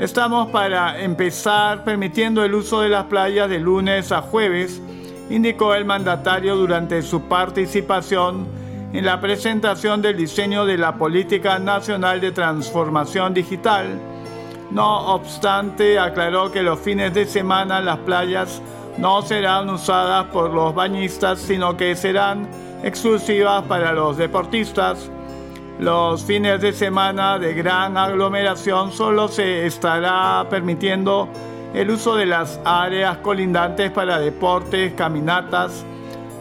Estamos 0.00 0.48
para 0.50 1.00
empezar 1.00 1.84
permitiendo 1.84 2.44
el 2.44 2.52
uso 2.52 2.80
de 2.80 2.88
las 2.88 3.04
playas 3.04 3.48
de 3.48 3.60
lunes 3.60 4.10
a 4.10 4.22
jueves, 4.22 4.82
indicó 5.30 5.72
el 5.76 5.84
mandatario 5.84 6.56
durante 6.56 7.00
su 7.02 7.28
participación 7.28 8.48
en 8.92 9.04
la 9.04 9.20
presentación 9.20 10.00
del 10.00 10.16
diseño 10.16 10.64
de 10.64 10.78
la 10.78 10.96
Política 10.96 11.58
Nacional 11.58 12.20
de 12.20 12.32
Transformación 12.32 13.34
Digital. 13.34 14.00
No 14.70 15.14
obstante, 15.14 15.98
aclaró 15.98 16.50
que 16.50 16.62
los 16.62 16.78
fines 16.78 17.12
de 17.12 17.26
semana 17.26 17.80
las 17.80 17.98
playas 17.98 18.62
no 18.96 19.22
serán 19.22 19.68
usadas 19.68 20.26
por 20.26 20.52
los 20.52 20.74
bañistas, 20.74 21.38
sino 21.38 21.76
que 21.76 21.94
serán 21.96 22.48
exclusivas 22.82 23.62
para 23.64 23.92
los 23.92 24.16
deportistas. 24.16 25.10
Los 25.78 26.24
fines 26.24 26.60
de 26.60 26.72
semana 26.72 27.38
de 27.38 27.54
gran 27.54 27.96
aglomeración 27.96 28.90
solo 28.90 29.28
se 29.28 29.66
estará 29.66 30.46
permitiendo 30.50 31.28
el 31.74 31.90
uso 31.90 32.16
de 32.16 32.26
las 32.26 32.58
áreas 32.64 33.18
colindantes 33.18 33.90
para 33.90 34.18
deportes, 34.18 34.94
caminatas, 34.94 35.84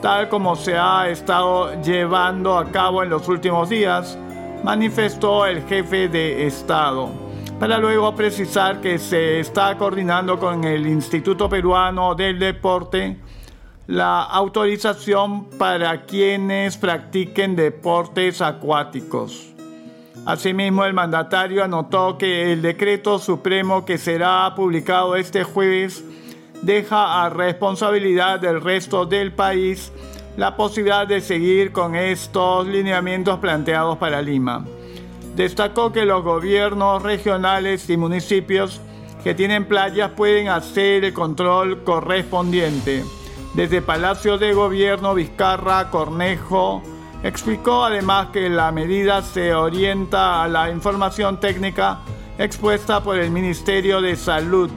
tal 0.01 0.29
como 0.29 0.55
se 0.55 0.77
ha 0.77 1.09
estado 1.09 1.81
llevando 1.81 2.57
a 2.57 2.71
cabo 2.71 3.03
en 3.03 3.09
los 3.09 3.27
últimos 3.27 3.69
días, 3.69 4.17
manifestó 4.63 5.45
el 5.45 5.63
jefe 5.63 6.07
de 6.07 6.45
Estado, 6.45 7.09
para 7.59 7.77
luego 7.77 8.15
precisar 8.15 8.81
que 8.81 8.99
se 8.99 9.39
está 9.39 9.77
coordinando 9.77 10.39
con 10.39 10.63
el 10.63 10.85
Instituto 10.85 11.49
Peruano 11.49 12.15
del 12.15 12.39
Deporte 12.39 13.17
la 13.87 14.21
autorización 14.23 15.45
para 15.51 16.05
quienes 16.05 16.75
practiquen 16.75 17.55
deportes 17.55 18.41
acuáticos. 18.41 19.53
Asimismo, 20.25 20.83
el 20.83 20.93
mandatario 20.93 21.63
anotó 21.63 22.17
que 22.17 22.51
el 22.51 22.61
decreto 22.61 23.17
supremo 23.17 23.85
que 23.85 23.97
será 23.97 24.53
publicado 24.55 25.15
este 25.15 25.45
jueves 25.45 26.03
deja 26.61 27.23
a 27.23 27.29
responsabilidad 27.29 28.39
del 28.39 28.61
resto 28.61 29.05
del 29.05 29.31
país 29.31 29.91
la 30.37 30.55
posibilidad 30.55 31.07
de 31.07 31.19
seguir 31.19 31.71
con 31.71 31.95
estos 31.95 32.67
lineamientos 32.67 33.39
planteados 33.39 33.97
para 33.97 34.21
Lima. 34.21 34.65
Destacó 35.35 35.91
que 35.91 36.05
los 36.05 36.23
gobiernos 36.23 37.01
regionales 37.01 37.89
y 37.89 37.97
municipios 37.97 38.79
que 39.23 39.33
tienen 39.33 39.65
playas 39.65 40.11
pueden 40.11 40.47
hacer 40.47 41.05
el 41.05 41.13
control 41.13 41.83
correspondiente. 41.83 43.03
Desde 43.55 43.81
Palacio 43.81 44.37
de 44.37 44.53
Gobierno, 44.53 45.15
Vizcarra, 45.15 45.89
Cornejo, 45.89 46.83
explicó 47.23 47.85
además 47.85 48.27
que 48.31 48.49
la 48.49 48.71
medida 48.71 49.23
se 49.23 49.55
orienta 49.55 50.43
a 50.43 50.47
la 50.47 50.69
información 50.69 51.39
técnica 51.39 51.99
expuesta 52.37 53.01
por 53.01 53.17
el 53.17 53.31
Ministerio 53.31 54.01
de 54.01 54.15
Salud 54.15 54.69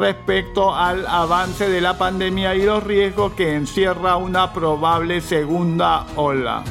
respecto 0.00 0.74
al 0.74 1.06
avance 1.06 1.68
de 1.68 1.82
la 1.82 1.98
pandemia 1.98 2.54
y 2.54 2.62
los 2.62 2.82
riesgos 2.82 3.34
que 3.34 3.54
encierra 3.54 4.16
una 4.16 4.50
probable 4.54 5.20
segunda 5.20 6.06
ola. 6.16 6.64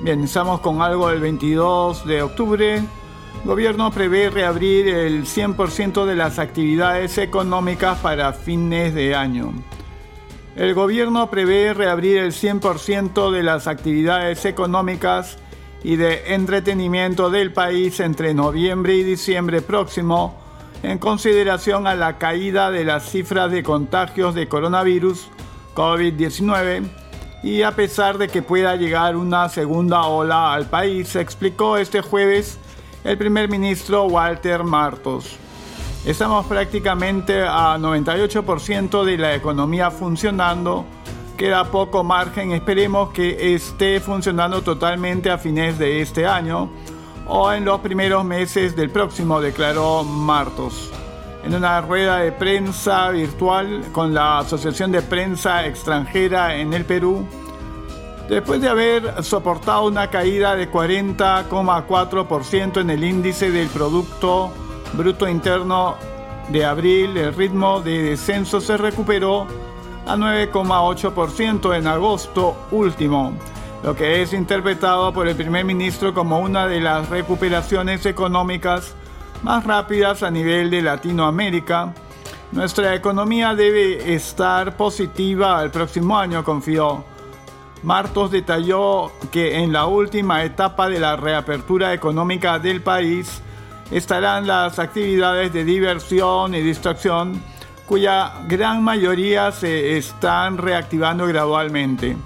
Bien, 0.00 0.22
estamos 0.22 0.60
con 0.60 0.80
algo 0.80 1.08
del 1.08 1.20
22 1.20 2.06
de 2.06 2.22
octubre. 2.22 2.76
El 2.76 2.86
gobierno 3.44 3.90
prevé 3.90 4.30
reabrir 4.30 4.86
el 4.86 5.24
100% 5.24 6.04
de 6.04 6.14
las 6.14 6.38
actividades 6.38 7.18
económicas 7.18 7.98
para 7.98 8.32
fines 8.32 8.94
de 8.94 9.16
año. 9.16 9.52
El 10.54 10.72
gobierno 10.74 11.28
prevé 11.30 11.74
reabrir 11.74 12.18
el 12.18 12.30
100% 12.30 13.32
de 13.32 13.42
las 13.42 13.66
actividades 13.66 14.44
económicas 14.44 15.36
y 15.82 15.96
de 15.96 16.32
entretenimiento 16.32 17.28
del 17.28 17.52
país 17.52 17.98
entre 17.98 18.34
noviembre 18.34 18.94
y 18.94 19.02
diciembre 19.02 19.62
próximo 19.62 20.41
en 20.82 20.98
consideración 20.98 21.86
a 21.86 21.94
la 21.94 22.18
caída 22.18 22.70
de 22.70 22.84
las 22.84 23.08
cifras 23.10 23.50
de 23.50 23.62
contagios 23.62 24.34
de 24.34 24.48
coronavirus 24.48 25.28
COVID-19 25.74 26.88
y 27.42 27.62
a 27.62 27.72
pesar 27.72 28.18
de 28.18 28.28
que 28.28 28.42
pueda 28.42 28.76
llegar 28.76 29.16
una 29.16 29.48
segunda 29.48 30.02
ola 30.02 30.52
al 30.52 30.66
país, 30.66 31.16
explicó 31.16 31.76
este 31.76 32.00
jueves 32.00 32.58
el 33.04 33.18
primer 33.18 33.48
ministro 33.48 34.04
Walter 34.04 34.64
Martos. 34.64 35.36
Estamos 36.04 36.46
prácticamente 36.46 37.42
a 37.42 37.78
98% 37.78 39.04
de 39.04 39.18
la 39.18 39.34
economía 39.34 39.90
funcionando. 39.90 40.84
Queda 41.36 41.64
poco 41.70 42.04
margen, 42.04 42.52
esperemos 42.52 43.10
que 43.10 43.54
esté 43.54 44.00
funcionando 44.00 44.62
totalmente 44.62 45.30
a 45.30 45.38
fines 45.38 45.78
de 45.78 46.00
este 46.00 46.26
año 46.26 46.70
o 47.26 47.52
en 47.52 47.64
los 47.64 47.80
primeros 47.80 48.24
meses 48.24 48.76
del 48.76 48.90
próximo, 48.90 49.40
declaró 49.40 50.04
Martos. 50.04 50.92
En 51.44 51.54
una 51.54 51.80
rueda 51.80 52.18
de 52.18 52.32
prensa 52.32 53.08
virtual 53.10 53.86
con 53.92 54.12
la 54.14 54.40
Asociación 54.40 54.92
de 54.92 55.02
Prensa 55.02 55.66
Extranjera 55.66 56.56
en 56.56 56.72
el 56.72 56.84
Perú, 56.84 57.26
después 58.28 58.60
de 58.60 58.68
haber 58.68 59.24
soportado 59.24 59.86
una 59.86 60.08
caída 60.08 60.54
de 60.54 60.70
40,4% 60.70 62.80
en 62.80 62.90
el 62.90 63.02
índice 63.02 63.50
del 63.50 63.66
Producto 63.68 64.52
Bruto 64.92 65.28
Interno 65.28 65.96
de 66.50 66.64
abril, 66.64 67.16
el 67.16 67.34
ritmo 67.34 67.80
de 67.80 68.02
descenso 68.02 68.60
se 68.60 68.76
recuperó 68.76 69.46
a 70.06 70.16
9,8% 70.16 71.76
en 71.76 71.86
agosto 71.86 72.56
último, 72.70 73.32
lo 73.82 73.96
que 73.96 74.22
es 74.22 74.32
interpretado 74.32 75.12
por 75.12 75.26
el 75.26 75.34
primer 75.34 75.64
ministro 75.64 76.14
como 76.14 76.38
una 76.38 76.66
de 76.66 76.80
las 76.80 77.08
recuperaciones 77.08 78.06
económicas 78.06 78.94
más 79.42 79.64
rápidas 79.64 80.22
a 80.22 80.30
nivel 80.30 80.70
de 80.70 80.82
Latinoamérica. 80.82 81.92
Nuestra 82.52 82.94
economía 82.94 83.54
debe 83.54 84.14
estar 84.14 84.76
positiva 84.76 85.62
el 85.64 85.70
próximo 85.70 86.16
año, 86.16 86.44
confió. 86.44 87.04
Martos 87.82 88.30
detalló 88.30 89.10
que 89.32 89.58
en 89.58 89.72
la 89.72 89.86
última 89.86 90.44
etapa 90.44 90.88
de 90.88 91.00
la 91.00 91.16
reapertura 91.16 91.92
económica 91.92 92.60
del 92.60 92.82
país 92.82 93.42
estarán 93.90 94.46
las 94.46 94.78
actividades 94.78 95.52
de 95.52 95.64
diversión 95.64 96.54
y 96.54 96.60
distracción, 96.60 97.42
cuya 97.86 98.32
gran 98.46 98.84
mayoría 98.84 99.50
se 99.50 99.96
están 99.96 100.58
reactivando 100.58 101.26
gradualmente. 101.26 102.16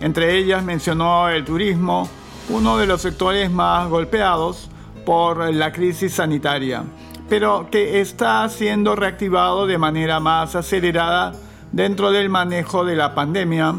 Entre 0.00 0.36
ellas 0.36 0.62
mencionó 0.62 1.28
el 1.28 1.44
turismo, 1.44 2.08
uno 2.50 2.78
de 2.78 2.86
los 2.86 3.02
sectores 3.02 3.50
más 3.50 3.88
golpeados 3.88 4.70
por 5.04 5.52
la 5.52 5.72
crisis 5.72 6.14
sanitaria, 6.14 6.84
pero 7.28 7.68
que 7.70 8.00
está 8.00 8.48
siendo 8.48 8.94
reactivado 8.94 9.66
de 9.66 9.78
manera 9.78 10.20
más 10.20 10.54
acelerada 10.54 11.32
dentro 11.72 12.10
del 12.10 12.28
manejo 12.28 12.84
de 12.84 12.96
la 12.96 13.14
pandemia. 13.14 13.74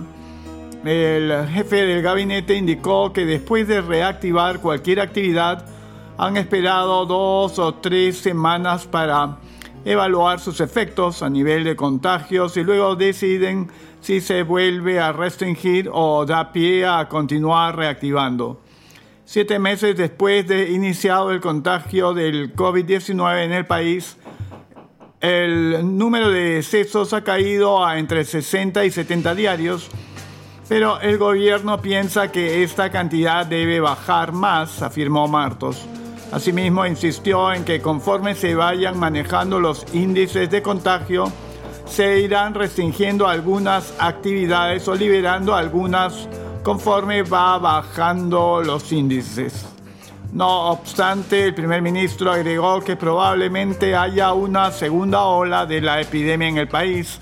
El 0.83 1.47
jefe 1.49 1.85
del 1.85 2.01
gabinete 2.01 2.55
indicó 2.55 3.11
que 3.13 3.25
después 3.25 3.67
de 3.67 3.81
reactivar 3.81 4.59
cualquier 4.59 4.99
actividad, 5.01 5.65
han 6.17 6.35
esperado 6.35 7.05
dos 7.05 7.59
o 7.59 7.75
tres 7.75 8.17
semanas 8.17 8.85
para 8.85 9.37
evaluar 9.85 10.41
sus 10.41 10.59
efectos 10.59 11.23
a 11.23 11.29
nivel 11.29 11.63
de 11.63 11.77
contagios 11.77 12.57
y 12.57 12.63
luego 12.63 12.97
deciden 12.97 13.69
si 14.01 14.21
se 14.21 14.43
vuelve 14.43 14.99
a 14.99 15.11
restringir 15.11 15.89
o 15.91 16.25
da 16.25 16.51
pie 16.51 16.85
a 16.85 17.07
continuar 17.07 17.75
reactivando. 17.75 18.61
Siete 19.25 19.59
meses 19.59 19.95
después 19.95 20.47
de 20.47 20.71
iniciado 20.71 21.31
el 21.31 21.39
contagio 21.39 22.13
del 22.13 22.55
COVID-19 22.55 23.45
en 23.45 23.51
el 23.51 23.65
país, 23.65 24.17
el 25.21 25.97
número 25.97 26.29
de 26.29 26.55
decesos 26.55 27.13
ha 27.13 27.23
caído 27.23 27.85
a 27.85 27.99
entre 27.99 28.23
60 28.25 28.85
y 28.85 28.91
70 28.91 29.35
diarios 29.35 29.89
pero 30.69 31.01
el 31.01 31.17
gobierno 31.17 31.81
piensa 31.81 32.31
que 32.31 32.61
esta 32.61 32.91
cantidad 32.91 33.43
debe 33.43 33.79
bajar 33.79 34.31
más, 34.33 34.83
afirmó 34.83 35.27
Martos. 35.27 35.83
Asimismo, 36.31 36.85
insistió 36.85 37.51
en 37.51 37.65
que 37.65 37.81
conforme 37.81 38.35
se 38.35 38.53
vayan 38.53 38.99
manejando 38.99 39.59
los 39.59 39.83
índices 39.95 40.51
de 40.51 40.61
contagio, 40.61 41.31
se 41.89 42.19
irán 42.19 42.53
restringiendo 42.53 43.27
algunas 43.27 43.93
actividades 43.99 44.87
o 44.87 44.95
liberando 44.95 45.55
algunas 45.55 46.29
conforme 46.63 47.23
va 47.23 47.57
bajando 47.57 48.61
los 48.63 48.91
índices. 48.91 49.65
No 50.31 50.71
obstante, 50.71 51.45
el 51.45 51.55
primer 51.55 51.81
ministro 51.81 52.31
agregó 52.31 52.81
que 52.81 52.95
probablemente 52.95 53.95
haya 53.95 54.33
una 54.33 54.71
segunda 54.71 55.23
ola 55.23 55.65
de 55.65 55.81
la 55.81 55.99
epidemia 55.99 56.47
en 56.47 56.57
el 56.57 56.67
país 56.67 57.19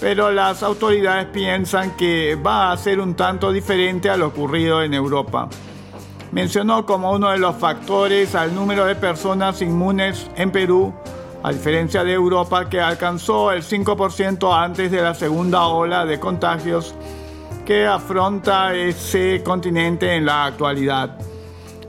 pero 0.00 0.30
las 0.32 0.62
autoridades 0.62 1.26
piensan 1.26 1.94
que 1.96 2.34
va 2.34 2.72
a 2.72 2.76
ser 2.78 3.00
un 3.00 3.14
tanto 3.14 3.52
diferente 3.52 4.08
a 4.08 4.16
lo 4.16 4.28
ocurrido 4.28 4.82
en 4.82 4.94
Europa. 4.94 5.48
Mencionó 6.32 6.86
como 6.86 7.12
uno 7.12 7.30
de 7.30 7.38
los 7.38 7.56
factores 7.56 8.34
al 8.34 8.54
número 8.54 8.86
de 8.86 8.94
personas 8.94 9.60
inmunes 9.60 10.26
en 10.36 10.50
Perú, 10.50 10.94
a 11.42 11.52
diferencia 11.52 12.04
de 12.04 12.12
Europa 12.12 12.68
que 12.68 12.80
alcanzó 12.80 13.52
el 13.52 13.62
5% 13.62 14.52
antes 14.52 14.90
de 14.90 15.00
la 15.00 15.14
segunda 15.14 15.66
ola 15.66 16.04
de 16.04 16.20
contagios 16.20 16.94
que 17.64 17.86
afronta 17.86 18.74
ese 18.74 19.42
continente 19.44 20.14
en 20.14 20.26
la 20.26 20.46
actualidad. 20.46 21.16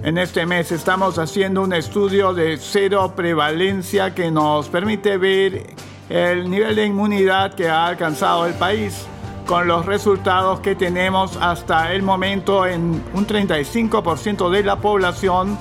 En 0.03 0.17
este 0.17 0.45
mes 0.45 0.71
estamos 0.71 1.17
haciendo 1.19 1.61
un 1.61 1.73
estudio 1.73 2.33
de 2.33 2.57
cero 2.57 3.13
prevalencia 3.15 4.15
que 4.15 4.31
nos 4.31 4.67
permite 4.69 5.17
ver 5.17 5.67
el 6.09 6.49
nivel 6.49 6.75
de 6.75 6.85
inmunidad 6.85 7.53
que 7.53 7.69
ha 7.69 7.85
alcanzado 7.87 8.45
el 8.45 8.53
país 8.53 9.05
con 9.45 9.67
los 9.67 9.85
resultados 9.85 10.59
que 10.61 10.75
tenemos 10.75 11.37
hasta 11.41 11.93
el 11.93 12.03
momento 12.03 12.65
en 12.65 13.03
un 13.13 13.27
35% 13.27 14.49
de 14.49 14.63
la 14.63 14.77
población 14.77 15.57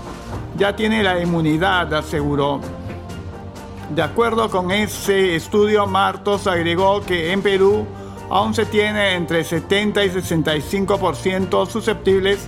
ya 0.57 0.77
tiene 0.77 1.03
la 1.03 1.21
inmunidad, 1.21 1.93
aseguró. 1.95 2.61
De 3.91 4.03
acuerdo 4.03 4.49
con 4.51 4.71
ese 4.71 5.35
estudio, 5.35 5.85
Martos 5.85 6.47
agregó 6.47 7.01
que 7.01 7.33
en 7.33 7.43
Perú 7.43 7.85
aún 8.31 8.55
se 8.55 8.65
tiene 8.65 9.15
entre 9.17 9.43
70 9.43 10.05
y 10.05 10.11
65% 10.11 11.67
susceptibles 11.67 12.47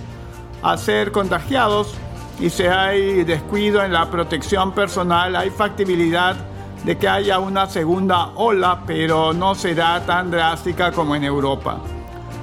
a 0.61 0.77
ser 0.77 1.11
contagiados 1.11 1.95
y 2.39 2.49
si 2.49 2.63
hay 2.63 3.25
descuido 3.25 3.83
en 3.83 3.91
la 3.91 4.09
protección 4.09 4.71
personal, 4.71 5.35
hay 5.35 5.49
factibilidad 5.49 6.37
de 6.85 6.97
que 6.97 7.09
haya 7.09 7.39
una 7.39 7.67
segunda 7.67 8.29
ola, 8.35 8.83
pero 8.87 9.33
no 9.33 9.53
será 9.53 10.05
tan 10.05 10.31
drástica 10.31 10.93
como 10.93 11.13
en 11.13 11.25
Europa. 11.25 11.79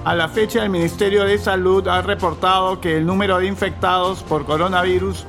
A 0.04 0.14
la 0.14 0.28
fecha, 0.28 0.62
el 0.62 0.68
Ministerio 0.68 1.24
de 1.24 1.38
Salud 1.38 1.88
ha 1.88 2.02
reportado 2.02 2.80
que 2.82 2.98
el 2.98 3.06
número 3.06 3.38
de 3.38 3.46
infectados 3.46 4.22
por 4.22 4.44
coronavirus 4.44 5.24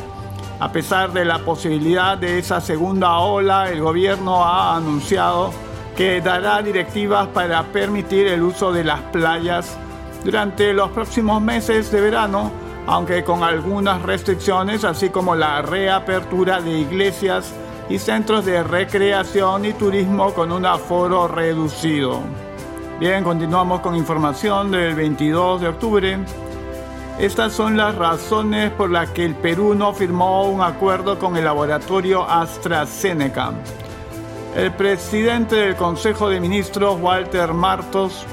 A 0.59 0.71
pesar 0.71 1.11
de 1.11 1.25
la 1.25 1.39
posibilidad 1.39 2.17
de 2.17 2.39
esa 2.39 2.61
segunda 2.61 3.19
ola, 3.19 3.69
el 3.69 3.81
gobierno 3.81 4.45
ha 4.45 4.77
anunciado 4.77 5.51
que 5.95 6.21
dará 6.21 6.61
directivas 6.61 7.27
para 7.27 7.63
permitir 7.63 8.27
el 8.27 8.43
uso 8.43 8.71
de 8.71 8.83
las 8.83 8.99
playas 9.11 9.75
durante 10.23 10.71
los 10.73 10.91
próximos 10.91 11.41
meses 11.41 11.91
de 11.91 11.99
verano, 11.99 12.51
aunque 12.85 13.23
con 13.23 13.41
algunas 13.43 14.03
restricciones, 14.03 14.83
así 14.83 15.09
como 15.09 15.33
la 15.35 15.63
reapertura 15.63 16.61
de 16.61 16.77
iglesias 16.79 17.51
y 17.89 17.99
centros 17.99 18.45
de 18.45 18.63
recreación 18.63 19.65
y 19.65 19.73
turismo 19.73 20.33
con 20.33 20.51
un 20.51 20.65
aforo 20.65 21.27
reducido. 21.27 22.19
Bien, 22.99 23.23
continuamos 23.23 23.81
con 23.81 23.95
información 23.95 24.71
del 24.71 24.95
22 24.95 25.61
de 25.61 25.67
octubre. 25.67 26.19
Estas 27.19 27.53
son 27.53 27.75
las 27.75 27.95
razones 27.95 28.71
por 28.71 28.89
las 28.89 29.09
que 29.09 29.25
el 29.25 29.35
Perú 29.35 29.75
no 29.75 29.93
firmó 29.93 30.47
un 30.49 30.61
acuerdo 30.61 31.19
con 31.19 31.35
el 31.35 31.45
laboratorio 31.45 32.23
AstraZeneca. 32.29 33.53
El 34.55 34.71
presidente 34.73 35.55
del 35.55 35.75
Consejo 35.75 36.29
de 36.29 36.39
Ministros, 36.39 36.99
Walter 37.01 37.53
Martos, 37.53 38.25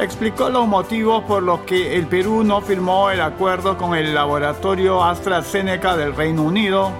explicó 0.00 0.48
los 0.48 0.66
motivos 0.66 1.24
por 1.24 1.42
los 1.42 1.60
que 1.60 1.96
el 1.96 2.06
Perú 2.06 2.42
no 2.44 2.60
firmó 2.60 3.10
el 3.10 3.20
acuerdo 3.20 3.76
con 3.76 3.94
el 3.94 4.14
laboratorio 4.14 5.02
AstraZeneca 5.04 5.96
del 5.96 6.14
Reino 6.14 6.42
Unido, 6.42 6.90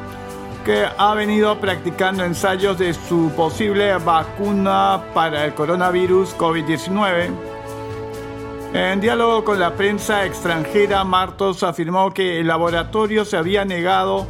que 0.68 0.84
ha 0.98 1.14
venido 1.14 1.58
practicando 1.58 2.22
ensayos 2.26 2.76
de 2.76 2.92
su 2.92 3.32
posible 3.34 3.96
vacuna 3.96 5.02
para 5.14 5.46
el 5.46 5.54
coronavirus 5.54 6.36
COVID-19. 6.36 7.30
En 8.74 9.00
diálogo 9.00 9.46
con 9.46 9.58
la 9.58 9.72
prensa 9.72 10.26
extranjera, 10.26 11.04
Martos 11.04 11.62
afirmó 11.62 12.12
que 12.12 12.40
el 12.40 12.48
laboratorio 12.48 13.24
se 13.24 13.38
había 13.38 13.64
negado 13.64 14.26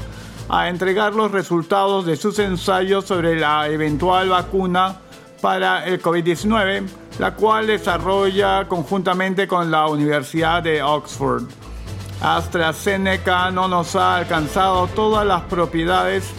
a 0.49 0.69
entregar 0.69 1.13
los 1.13 1.33
resultados 1.33 2.07
de 2.07 2.15
sus 2.15 2.39
ensayos 2.39 3.05
sobre 3.05 3.35
la 3.35 3.67
eventual 3.67 4.29
vacuna 4.29 5.01
para 5.41 5.87
el 5.87 6.01
COVID-19, 6.01 6.85
la 7.19 7.35
cual 7.35 7.67
desarrolla 7.67 8.69
conjuntamente 8.69 9.49
con 9.49 9.73
la 9.73 9.89
Universidad 9.89 10.63
de 10.63 10.85
Oxford. 10.85 11.68
AstraZeneca 12.21 13.51
no 13.51 13.69
nos 13.69 13.95
ha 13.95 14.17
alcanzado 14.17 14.89
todas 14.89 15.27
las 15.27 15.43
propiedades 15.43 16.31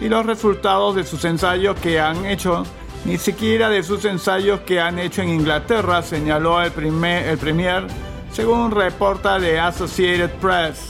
y 0.00 0.08
los 0.08 0.24
resultados 0.24 0.94
de 0.94 1.04
sus 1.04 1.24
ensayos 1.24 1.78
que 1.78 2.00
han 2.00 2.24
hecho, 2.24 2.64
ni 3.04 3.18
siquiera 3.18 3.68
de 3.68 3.82
sus 3.82 4.04
ensayos 4.06 4.60
que 4.60 4.80
han 4.80 4.98
hecho 4.98 5.20
en 5.22 5.28
Inglaterra, 5.28 6.02
señaló 6.02 6.62
el, 6.62 6.72
primer, 6.72 7.26
el 7.26 7.38
Premier, 7.38 7.86
según 8.32 8.70
reporta 8.70 9.38
de 9.38 9.60
Associated 9.60 10.30
Press. 10.40 10.88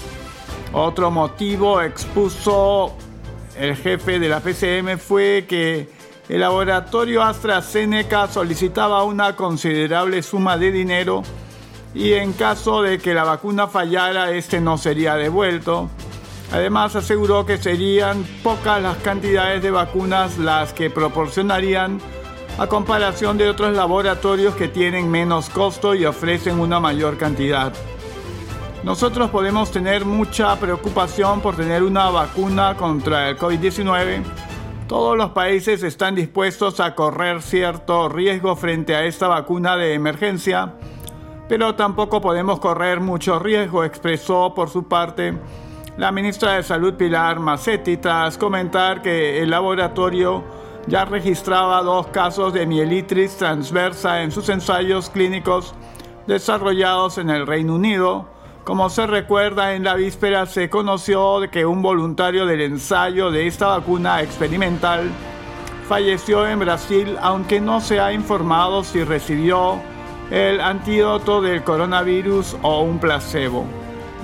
Otro 0.72 1.11
motivo 1.11 1.81
expuso 1.81 2.95
el 3.59 3.74
jefe 3.74 4.20
de 4.20 4.28
la 4.28 4.39
PCM 4.39 4.97
fue 4.99 5.45
que 5.49 5.89
el 6.28 6.41
laboratorio 6.41 7.24
AstraZeneca 7.24 8.28
solicitaba 8.28 9.03
una 9.03 9.35
considerable 9.35 10.22
suma 10.22 10.57
de 10.57 10.70
dinero 10.70 11.24
y 11.95 12.12
en 12.12 12.32
caso 12.32 12.82
de 12.82 12.99
que 12.99 13.14
la 13.14 13.24
vacuna 13.24 13.66
fallara, 13.66 14.30
este 14.30 14.61
no 14.61 14.78
sería 14.78 15.16
devuelto. 15.16 15.88
Además, 16.53 16.97
aseguró 16.97 17.47
que 17.47 17.59
serían 17.59 18.24
pocas 18.43 18.82
las 18.82 18.97
cantidades 18.99 19.62
de 19.62 19.70
vacunas 19.70 20.38
las 20.38 20.72
que 20.72 20.91
proporcionarían 20.91 22.01
a 22.59 22.66
comparación 22.66 23.38
de 23.38 23.49
otros 23.49 23.74
laboratorios 23.74 24.55
que 24.55 24.68
tienen 24.68 25.11
menos 25.11 25.49
costo 25.49 25.95
y 25.95 26.05
ofrecen 26.05 26.61
una 26.61 26.80
mayor 26.80 27.16
cantidad. 27.16 27.72
Nosotros 28.82 29.30
podemos 29.30 29.70
tener 29.70 30.05
mucha 30.05 30.57
preocupación 30.57 31.41
por 31.41 31.55
tener 31.55 31.82
una 31.82 32.09
vacuna 32.11 32.76
contra 32.76 33.28
el 33.28 33.38
COVID-19. 33.38 34.22
Todos 34.88 35.16
los 35.16 35.30
países 35.30 35.82
están 35.82 36.14
dispuestos 36.14 36.80
a 36.80 36.95
correr 36.95 37.43
cierto 37.43 38.09
riesgo 38.09 38.57
frente 38.57 38.97
a 38.97 39.05
esta 39.05 39.28
vacuna 39.28 39.76
de 39.76 39.95
emergencia, 39.95 40.74
pero 41.51 41.74
tampoco 41.74 42.20
podemos 42.20 42.61
correr 42.61 43.01
mucho 43.01 43.40
riesgo, 43.40 43.82
expresó 43.82 44.55
por 44.55 44.70
su 44.70 44.84
parte 44.84 45.36
la 45.96 46.12
ministra 46.12 46.53
de 46.53 46.62
Salud 46.62 46.94
Pilar 46.94 47.40
Macetti 47.40 47.96
tras 47.96 48.38
comentar 48.38 49.03
que 49.03 49.42
el 49.42 49.51
laboratorio 49.51 50.44
ya 50.86 51.07
registraba 51.07 51.82
dos 51.82 52.07
casos 52.07 52.53
de 52.53 52.66
mielitis 52.66 53.36
transversa 53.36 54.22
en 54.22 54.30
sus 54.30 54.48
ensayos 54.48 55.11
clínicos 55.11 55.74
desarrollados 56.28 57.18
en 57.18 57.30
el 57.30 57.48
Reino 57.48 57.74
Unido. 57.74 58.28
Como 58.62 58.88
se 58.88 59.09
recuerda, 59.09 59.74
en 59.74 59.82
la 59.82 59.96
víspera 59.96 60.46
se 60.46 60.70
conoció 60.70 61.40
que 61.51 61.66
un 61.66 61.82
voluntario 61.82 62.46
del 62.46 62.61
ensayo 62.61 63.32
de 63.32 63.48
esta 63.48 63.66
vacuna 63.66 64.22
experimental 64.22 65.11
falleció 65.88 66.46
en 66.46 66.61
Brasil, 66.61 67.16
aunque 67.20 67.61
no 67.61 67.80
se 67.80 67.98
ha 67.98 68.12
informado 68.12 68.84
si 68.84 69.03
recibió 69.03 69.80
el 70.31 70.61
antídoto 70.61 71.43
del 71.43 71.64
coronavirus 71.64 72.57
o 72.62 72.83
un 72.83 72.99
placebo. 72.99 73.66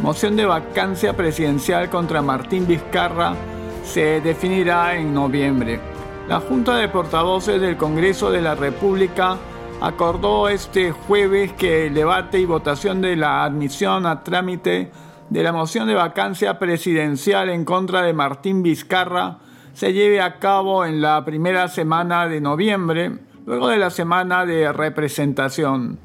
Moción 0.01 0.37
de 0.37 0.47
vacancia 0.47 1.17
presidencial 1.17 1.91
contra 1.91 2.23
Martín 2.23 2.67
Vizcarra 2.67 3.35
se 3.83 4.21
definirá 4.21 4.97
en 4.97 5.13
noviembre. 5.13 5.81
La 6.29 6.41
Junta 6.41 6.77
de 6.77 6.89
Portavoces 6.89 7.61
del 7.61 7.77
Congreso 7.77 8.31
de 8.31 8.43
la 8.43 8.55
República 8.55 9.37
acordó 9.81 10.49
este 10.49 10.93
jueves 10.93 11.53
que 11.55 11.87
el 11.87 11.95
debate 11.95 12.39
y 12.39 12.47
votación 12.47 13.01
de 13.01 13.17
la 13.17 13.45
admisión 13.45 14.07
a 14.07 14.23
trámite 14.23 14.91
de 15.29 15.43
la 15.43 15.53
moción 15.53 15.89
de 15.89 15.95
vacancia 15.95 16.59
presidencial 16.59 17.49
en 17.51 17.65
contra 17.65 18.03
de 18.03 18.13
Martín 18.13 18.63
Vizcarra 18.63 19.39
se 19.73 19.93
lleve 19.93 20.21
a 20.21 20.39
cabo 20.39 20.85
en 20.85 21.01
la 21.01 21.25
primera 21.25 21.69
semana 21.69 22.27
de 22.29 22.41
noviembre, 22.41 23.19
luego 23.47 23.69
de 23.69 23.79
la 23.79 23.91
semana 23.91 24.45
de 24.45 24.73
representación. 24.73 25.99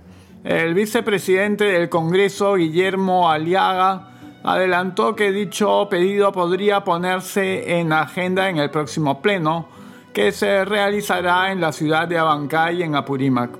El 0.44 0.76
vicepresidente 0.76 1.66
del 1.66 1.89
Congreso, 1.89 2.54
Guillermo 2.54 3.30
Aliaga, 3.30 4.10
adelantó 4.44 5.16
que 5.16 5.32
dicho 5.32 5.88
pedido 5.89 6.32
podría 6.32 6.84
ponerse 6.84 7.80
en 7.80 7.92
agenda 7.94 8.48
en 8.50 8.58
el 8.58 8.70
próximo 8.70 9.22
pleno, 9.22 9.68
que 10.14 10.32
se 10.32 10.66
realizará 10.66 11.52
en 11.52 11.62
la 11.62 11.72
ciudad 11.72 12.08
de 12.08 12.18
Abancay, 12.18 12.84
en 12.84 12.96
Apurímac. 12.96 13.52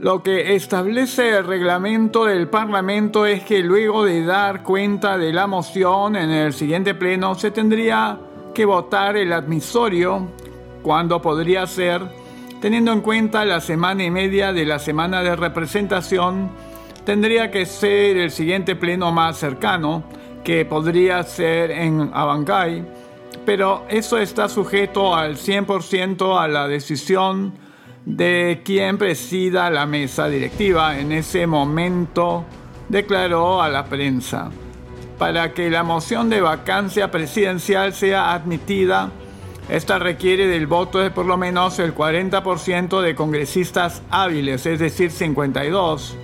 Lo 0.00 0.22
que 0.22 0.54
establece 0.54 1.36
el 1.36 1.44
reglamento 1.44 2.24
del 2.24 2.48
Parlamento 2.48 3.26
es 3.26 3.44
que 3.44 3.60
luego 3.60 4.04
de 4.04 4.24
dar 4.24 4.62
cuenta 4.62 5.18
de 5.18 5.32
la 5.32 5.46
moción 5.46 6.16
en 6.16 6.30
el 6.30 6.52
siguiente 6.52 6.94
pleno 6.94 7.34
se 7.34 7.50
tendría 7.50 8.18
que 8.54 8.64
votar 8.64 9.16
el 9.16 9.32
admisorio, 9.32 10.26
cuando 10.82 11.20
podría 11.20 11.66
ser 11.66 12.19
Teniendo 12.60 12.92
en 12.92 13.00
cuenta 13.00 13.46
la 13.46 13.60
semana 13.60 14.04
y 14.04 14.10
media 14.10 14.52
de 14.52 14.66
la 14.66 14.78
semana 14.78 15.22
de 15.22 15.34
representación, 15.34 16.50
tendría 17.06 17.50
que 17.50 17.64
ser 17.64 18.18
el 18.18 18.30
siguiente 18.30 18.76
pleno 18.76 19.12
más 19.12 19.38
cercano, 19.38 20.04
que 20.44 20.66
podría 20.66 21.22
ser 21.22 21.70
en 21.70 22.10
Abancay, 22.12 22.84
pero 23.46 23.86
eso 23.88 24.18
está 24.18 24.48
sujeto 24.50 25.14
al 25.14 25.36
100% 25.36 26.38
a 26.38 26.48
la 26.48 26.68
decisión 26.68 27.54
de 28.04 28.60
quien 28.62 28.98
presida 28.98 29.70
la 29.70 29.86
mesa 29.86 30.28
directiva. 30.28 30.98
En 30.98 31.12
ese 31.12 31.46
momento 31.46 32.44
declaró 32.90 33.62
a 33.62 33.70
la 33.70 33.86
prensa. 33.86 34.50
Para 35.18 35.52
que 35.52 35.70
la 35.70 35.82
moción 35.82 36.28
de 36.28 36.42
vacancia 36.42 37.10
presidencial 37.10 37.94
sea 37.94 38.32
admitida, 38.32 39.10
esta 39.70 40.00
requiere 40.00 40.48
del 40.48 40.66
voto 40.66 40.98
de 40.98 41.12
por 41.12 41.26
lo 41.26 41.36
menos 41.36 41.78
el 41.78 41.94
40% 41.94 43.00
de 43.00 43.14
congresistas 43.14 44.02
hábiles, 44.10 44.66
es 44.66 44.80
decir, 44.80 45.12
52. 45.12 46.16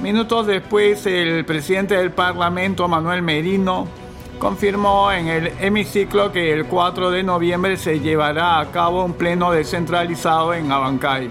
Minutos 0.00 0.46
después, 0.46 1.04
el 1.06 1.44
presidente 1.44 1.96
del 1.96 2.12
Parlamento, 2.12 2.86
Manuel 2.86 3.22
Merino, 3.22 3.88
confirmó 4.38 5.10
en 5.10 5.26
el 5.26 5.52
hemiciclo 5.60 6.30
que 6.30 6.52
el 6.52 6.66
4 6.66 7.10
de 7.10 7.24
noviembre 7.24 7.76
se 7.76 7.98
llevará 7.98 8.60
a 8.60 8.70
cabo 8.70 9.04
un 9.04 9.14
pleno 9.14 9.50
descentralizado 9.50 10.54
en 10.54 10.70
Abancay. 10.70 11.28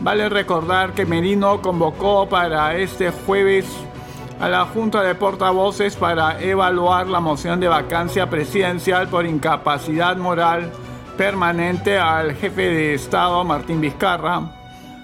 Vale 0.00 0.28
recordar 0.28 0.92
que 0.92 1.06
Merino 1.06 1.60
convocó 1.60 2.28
para 2.28 2.76
este 2.76 3.10
jueves 3.10 3.66
a 4.40 4.48
la 4.48 4.66
Junta 4.66 5.02
de 5.02 5.14
Portavoces 5.14 5.96
para 5.96 6.40
evaluar 6.42 7.06
la 7.06 7.20
moción 7.20 7.60
de 7.60 7.68
vacancia 7.68 8.28
presidencial 8.28 9.08
por 9.08 9.26
incapacidad 9.26 10.16
moral 10.16 10.70
permanente 11.16 11.98
al 11.98 12.34
jefe 12.34 12.62
de 12.62 12.94
Estado 12.94 13.42
Martín 13.44 13.80
Vizcarra. 13.80 14.42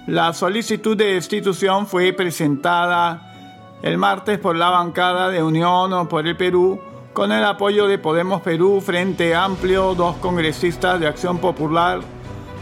La 0.07 0.33
solicitud 0.33 0.97
de 0.97 1.15
destitución 1.15 1.87
fue 1.87 2.13
presentada 2.13 3.33
el 3.83 3.99
martes 3.99 4.39
por 4.39 4.57
la 4.57 4.71
bancada 4.71 5.31
de 5.31 5.43
Unión 5.43 6.07
por 6.09 6.27
el 6.27 6.37
Perú 6.37 6.81
con 7.13 7.31
el 7.31 7.45
apoyo 7.45 7.87
de 7.87 7.99
Podemos 7.99 8.41
Perú, 8.41 8.81
Frente 8.81 9.35
Amplio, 9.35 9.95
dos 9.95 10.17
congresistas 10.17 10.99
de 10.99 11.07
Acción 11.07 11.39
Popular, 11.39 12.01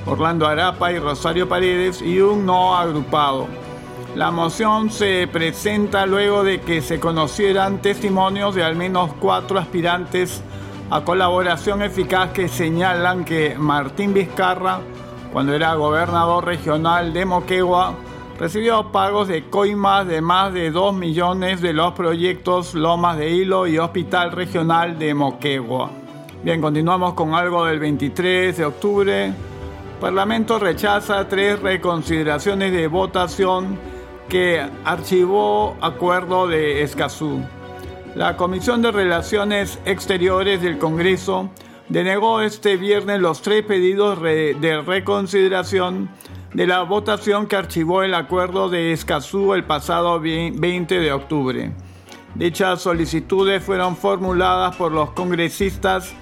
Orlando 0.07 0.47
Arapa 0.47 0.91
y 0.93 0.99
Rosario 0.99 1.49
Paredes, 1.49 2.03
y 2.03 2.21
un 2.21 2.45
no 2.47 2.77
agrupado. 2.77 3.47
La 4.17 4.33
moción 4.33 4.91
se 4.91 5.29
presenta 5.29 6.05
luego 6.05 6.43
de 6.43 6.61
que 6.61 6.83
se 6.83 6.99
conocieran 6.99 7.81
testimonios 7.81 8.57
de 8.57 8.65
al 8.65 8.75
menos 8.75 9.13
cuatro 9.21 9.59
aspirantes 9.59 10.43
a 10.91 11.03
colaboración 11.03 11.81
eficaz 11.83 12.31
que 12.33 12.49
señalan 12.49 13.25
que 13.25 13.55
Martín 13.57 14.13
Vizcarra, 14.13 14.81
cuando 15.33 15.55
era 15.55 15.75
gobernador 15.75 16.45
regional 16.45 17.13
de 17.13 17.25
Moquegua, 17.25 17.95
recibió 18.37 18.91
pagos 18.91 19.29
de 19.29 19.45
coimas 19.45 20.09
de 20.09 20.21
más 20.21 20.53
de 20.53 20.73
2 20.73 20.93
millones 20.93 21.61
de 21.61 21.73
los 21.73 21.93
proyectos 21.93 22.75
Lomas 22.75 23.17
de 23.17 23.31
Hilo 23.31 23.69
y 23.69 23.79
Hospital 23.79 24.33
Regional 24.33 24.99
de 24.99 25.15
Moquegua. 25.15 25.89
Bien, 26.43 26.61
continuamos 26.61 27.15
con 27.15 27.35
algo 27.35 27.65
del 27.65 27.79
23 27.79 28.57
de 28.57 28.65
octubre. 28.65 29.33
Parlamento 30.01 30.59
rechaza 30.59 31.29
tres 31.29 31.61
reconsideraciones 31.61 32.73
de 32.73 32.89
votación 32.89 33.90
que 34.31 34.65
archivó 34.85 35.77
acuerdo 35.81 36.47
de 36.47 36.83
Escazú. 36.83 37.43
La 38.15 38.37
Comisión 38.37 38.81
de 38.81 38.93
Relaciones 38.93 39.81
Exteriores 39.85 40.63
del 40.63 40.79
Congreso 40.79 41.51
denegó 41.89 42.41
este 42.41 42.77
viernes 42.77 43.21
los 43.21 43.43
tres 43.43 43.65
pedidos 43.65 44.23
de 44.23 44.83
reconsideración 44.87 46.09
de 46.55 46.67
la 46.69 46.83
votación 46.83 47.49
que 47.49 47.57
archivó 47.57 48.05
el 48.05 48.15
acuerdo 48.15 48.71
de 48.71 48.93
Escazú 48.93 49.53
el 49.53 49.65
pasado 49.65 50.21
20 50.21 51.01
de 51.01 51.13
octubre. 51.13 51.73
Dichas 52.37 52.81
solicitudes 52.83 53.65
fueron 53.65 53.97
formuladas 53.97 54.77
por 54.77 54.93
los 54.93 55.11
congresistas 55.11 56.15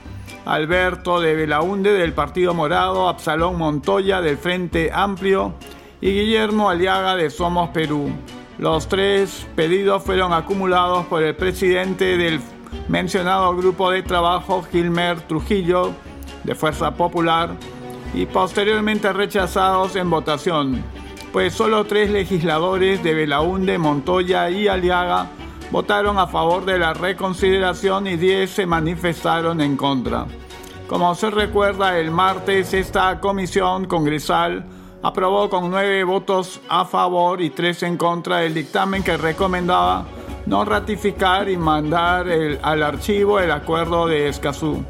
Alberto 0.47 1.21
de 1.21 1.35
Belaunde 1.35 1.93
del 1.93 2.15
Partido 2.15 2.55
Morado, 2.55 3.07
Absalón 3.07 3.59
Montoya 3.59 4.23
del 4.23 4.39
Frente 4.39 4.91
Amplio, 4.95 5.53
y 6.01 6.12
Guillermo 6.12 6.70
Aliaga 6.70 7.16
de 7.16 7.30
Somos 7.30 7.70
Perú. 7.70 8.11
Los 8.59 8.88
tres 8.88 9.46
pedidos 9.55 10.03
fueron 10.03 10.32
acumulados 10.32 11.07
por 11.07 11.22
el 11.22 11.34
presidente 11.34 12.16
del 12.16 12.40
mencionado 12.88 13.57
grupo 13.57 13.90
de 13.90 14.03
trabajo, 14.03 14.62
Gilmer 14.70 15.20
Trujillo, 15.22 15.92
de 16.44 16.55
Fuerza 16.55 16.92
Popular, 16.92 17.51
y 18.14 18.26
posteriormente 18.26 19.12
rechazados 19.12 19.96
en 19.96 20.11
votación, 20.11 20.82
pues 21.32 21.53
solo 21.53 21.84
tres 21.84 22.11
legisladores 22.11 23.03
de 23.03 23.14
Belaunde, 23.14 23.78
Montoya 23.78 24.51
y 24.51 24.66
Aliaga 24.66 25.28
votaron 25.70 26.18
a 26.18 26.26
favor 26.26 26.64
de 26.64 26.78
la 26.78 26.94
reconsideración 26.94 28.07
y 28.07 28.16
diez 28.16 28.51
se 28.51 28.66
manifestaron 28.66 29.61
en 29.61 29.76
contra. 29.76 30.26
Como 30.86 31.14
se 31.14 31.30
recuerda, 31.30 31.99
el 31.99 32.11
martes 32.11 32.72
esta 32.72 33.20
comisión 33.20 33.84
congresal 33.84 34.64
aprobó 35.03 35.49
con 35.49 35.70
nueve 35.70 36.03
votos 36.05 36.61
a 36.68 36.84
favor 36.84 37.40
y 37.40 37.51
tres 37.51 37.82
en 37.82 37.96
contra 37.96 38.44
el 38.44 38.55
dictamen 38.55 39.03
que 39.03 39.16
recomendaba 39.16 40.05
no 40.46 40.64
ratificar 40.64 41.49
y 41.49 41.57
mandar 41.57 42.26
al 42.62 42.82
archivo 42.82 43.38
el 43.38 43.51
acuerdo 43.51 44.07
de 44.07 44.28
Escazú, 44.28 44.82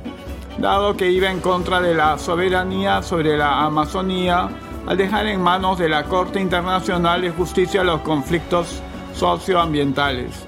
dado 0.58 0.96
que 0.96 1.10
iba 1.10 1.30
en 1.30 1.40
contra 1.40 1.80
de 1.80 1.94
la 1.94 2.16
soberanía 2.18 3.02
sobre 3.02 3.36
la 3.36 3.64
Amazonía 3.64 4.48
al 4.86 4.96
dejar 4.96 5.26
en 5.26 5.42
manos 5.42 5.78
de 5.78 5.88
la 5.88 6.04
Corte 6.04 6.40
Internacional 6.40 7.22
de 7.22 7.30
Justicia 7.30 7.84
los 7.84 8.00
conflictos 8.00 8.80
socioambientales. 9.14 10.46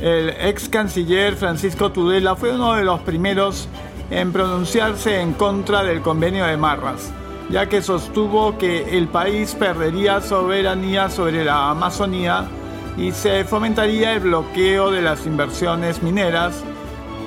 El 0.00 0.30
ex 0.30 0.68
canciller 0.68 1.34
Francisco 1.36 1.90
Tudela 1.90 2.36
fue 2.36 2.54
uno 2.54 2.74
de 2.74 2.84
los 2.84 3.00
primeros 3.00 3.68
en 4.10 4.32
pronunciarse 4.32 5.20
en 5.20 5.32
contra 5.32 5.82
del 5.82 6.00
convenio 6.00 6.44
de 6.44 6.56
Marras 6.56 7.12
ya 7.50 7.68
que 7.68 7.82
sostuvo 7.82 8.56
que 8.58 8.96
el 8.96 9.08
país 9.08 9.54
perdería 9.54 10.20
soberanía 10.20 11.10
sobre 11.10 11.44
la 11.44 11.70
Amazonía 11.70 12.48
y 12.96 13.10
se 13.12 13.44
fomentaría 13.44 14.12
el 14.12 14.20
bloqueo 14.20 14.90
de 14.90 15.02
las 15.02 15.26
inversiones 15.26 16.02
mineras 16.02 16.62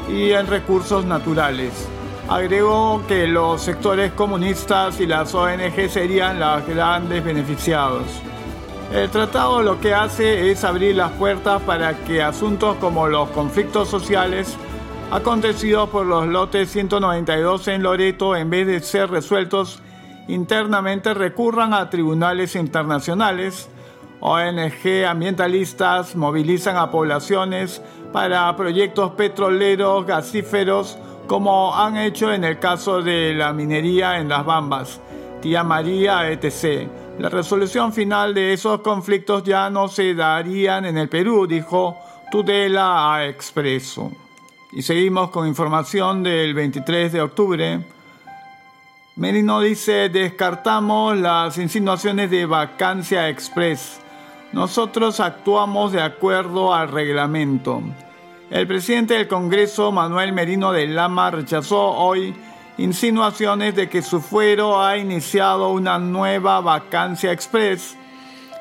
y 0.09 0.31
en 0.31 0.47
recursos 0.47 1.05
naturales. 1.05 1.71
Agregó 2.29 3.03
que 3.05 3.27
los 3.27 3.61
sectores 3.61 4.13
comunistas 4.13 5.01
y 5.01 5.07
las 5.07 5.35
ONG 5.35 5.89
serían 5.89 6.39
los 6.39 6.65
grandes 6.65 7.23
beneficiados. 7.23 8.03
El 8.93 9.09
tratado 9.09 9.61
lo 9.61 9.81
que 9.81 9.93
hace 9.93 10.51
es 10.51 10.63
abrir 10.63 10.95
las 10.95 11.11
puertas 11.13 11.61
para 11.63 11.97
que 12.05 12.21
asuntos 12.21 12.77
como 12.77 13.07
los 13.07 13.29
conflictos 13.29 13.89
sociales 13.89 14.55
acontecidos 15.11 15.89
por 15.89 16.05
los 16.05 16.27
lotes 16.27 16.71
192 16.71 17.67
en 17.67 17.83
Loreto, 17.83 18.35
en 18.35 18.49
vez 18.49 18.67
de 18.67 18.79
ser 18.79 19.09
resueltos 19.09 19.81
internamente, 20.27 21.13
recurran 21.13 21.73
a 21.73 21.89
tribunales 21.89 22.55
internacionales. 22.55 23.69
ONG 24.19 25.05
ambientalistas 25.07 26.15
movilizan 26.15 26.77
a 26.77 26.89
poblaciones 26.89 27.81
para 28.13 28.55
proyectos 28.55 29.11
petroleros, 29.11 30.05
gasíferos, 30.05 30.97
como 31.27 31.75
han 31.75 31.97
hecho 31.97 32.31
en 32.31 32.43
el 32.43 32.59
caso 32.59 33.01
de 33.01 33.33
la 33.33 33.53
minería 33.53 34.19
en 34.19 34.29
las 34.29 34.45
Bambas, 34.45 35.01
Tía 35.41 35.63
María, 35.63 36.29
etc. 36.29 36.89
La 37.19 37.29
resolución 37.29 37.93
final 37.93 38.33
de 38.33 38.53
esos 38.53 38.81
conflictos 38.81 39.43
ya 39.43 39.69
no 39.69 39.87
se 39.87 40.13
darían 40.13 40.85
en 40.85 40.97
el 40.97 41.09
Perú, 41.09 41.45
dijo 41.47 41.97
Tudela 42.31 43.13
a 43.13 43.27
Expreso. 43.27 44.11
Y 44.71 44.81
seguimos 44.81 45.29
con 45.29 45.47
información 45.47 46.23
del 46.23 46.53
23 46.53 47.13
de 47.13 47.21
octubre. 47.21 47.85
Merino 49.15 49.61
dice, 49.61 50.09
descartamos 50.09 51.15
las 51.15 51.59
insinuaciones 51.59 52.31
de 52.31 52.47
vacancia 52.47 53.29
express. 53.29 53.99
Nosotros 54.53 55.19
actuamos 55.19 55.91
de 55.91 56.01
acuerdo 56.01 56.73
al 56.73 56.89
reglamento. 56.89 57.83
El 58.49 58.65
presidente 58.65 59.13
del 59.13 59.27
Congreso, 59.27 59.91
Manuel 59.91 60.33
Merino 60.33 60.71
de 60.71 60.87
Lama, 60.87 61.29
rechazó 61.29 61.91
hoy 61.91 62.35
insinuaciones 62.79 63.75
de 63.75 63.87
que 63.87 64.01
su 64.01 64.19
fuero 64.19 64.81
ha 64.81 64.97
iniciado 64.97 65.69
una 65.69 65.99
nueva 65.99 66.59
vacancia 66.61 67.31
express. 67.31 67.95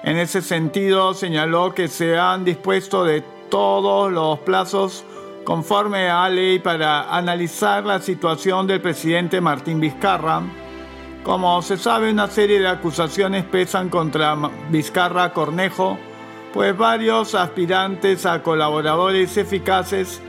En 0.05 0.19
ese 0.19 0.43
sentido, 0.43 1.15
señaló 1.15 1.73
que 1.73 1.89
se 1.89 2.19
han 2.19 2.45
dispuesto 2.45 3.05
de 3.05 3.23
todos 3.49 4.13
los 4.13 4.39
plazos 4.41 5.07
conforme 5.45 6.09
a 6.09 6.29
ley 6.29 6.59
para 6.59 7.15
analizar 7.15 7.85
la 7.85 8.01
situación 8.01 8.67
del 8.67 8.81
presidente 8.81 9.41
Martín 9.41 9.81
Vizcarra. 9.81 10.43
Como 11.25 11.61
se 11.63 11.77
sabe, 11.77 12.11
una 12.11 12.29
serie 12.29 12.61
de 12.61 12.69
acusaciones 12.69 13.45
pesan 13.45 13.89
contra 13.89 14.37
Vizcarra 14.71 15.33
Cornejo, 15.33 15.99
pues 16.53 16.77
varios 16.77 17.35
aspirantes 17.35 18.27
a 18.27 18.43
colaboradores 18.43 19.37
eficaces 19.37 20.21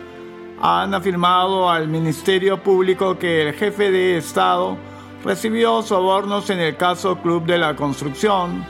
han 0.61 0.93
afirmado 0.93 1.70
al 1.70 1.88
Ministerio 1.88 2.61
Público 2.61 3.20
que 3.20 3.49
el 3.49 3.53
jefe 3.53 3.91
de 3.91 4.18
Estado 4.18 4.78
recibió 5.24 5.82
sobornos 5.82 6.49
en 6.49 6.59
el 6.59 6.78
caso 6.78 7.18
Club 7.18 7.45
de 7.45 7.57
la 7.57 7.76
Construcción. 7.76 8.66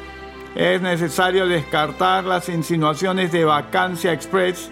Es 0.56 0.82
necesario 0.82 1.46
descartar 1.46 2.24
las 2.24 2.50
insinuaciones 2.50 3.32
de 3.32 3.46
vacancia 3.46 4.12
express 4.12 4.72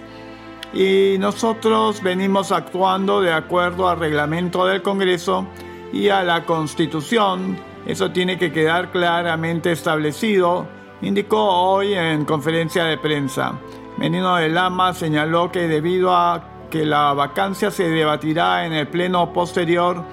y 0.73 1.17
nosotros 1.19 2.01
venimos 2.01 2.51
actuando 2.51 3.21
de 3.21 3.33
acuerdo 3.33 3.89
al 3.89 3.99
reglamento 3.99 4.65
del 4.65 4.81
Congreso 4.81 5.47
y 5.91 6.09
a 6.09 6.23
la 6.23 6.45
Constitución. 6.45 7.57
Eso 7.85 8.11
tiene 8.11 8.37
que 8.37 8.51
quedar 8.51 8.91
claramente 8.91 9.71
establecido, 9.71 10.67
indicó 11.01 11.43
hoy 11.43 11.93
en 11.93 12.25
conferencia 12.25 12.85
de 12.85 12.97
prensa. 12.97 13.53
Menino 13.97 14.35
de 14.37 14.49
Lama 14.49 14.93
señaló 14.93 15.51
que 15.51 15.67
debido 15.67 16.15
a 16.15 16.43
que 16.69 16.85
la 16.85 17.13
vacancia 17.13 17.69
se 17.69 17.89
debatirá 17.89 18.65
en 18.65 18.73
el 18.73 18.87
pleno 18.87 19.33
posterior 19.33 20.03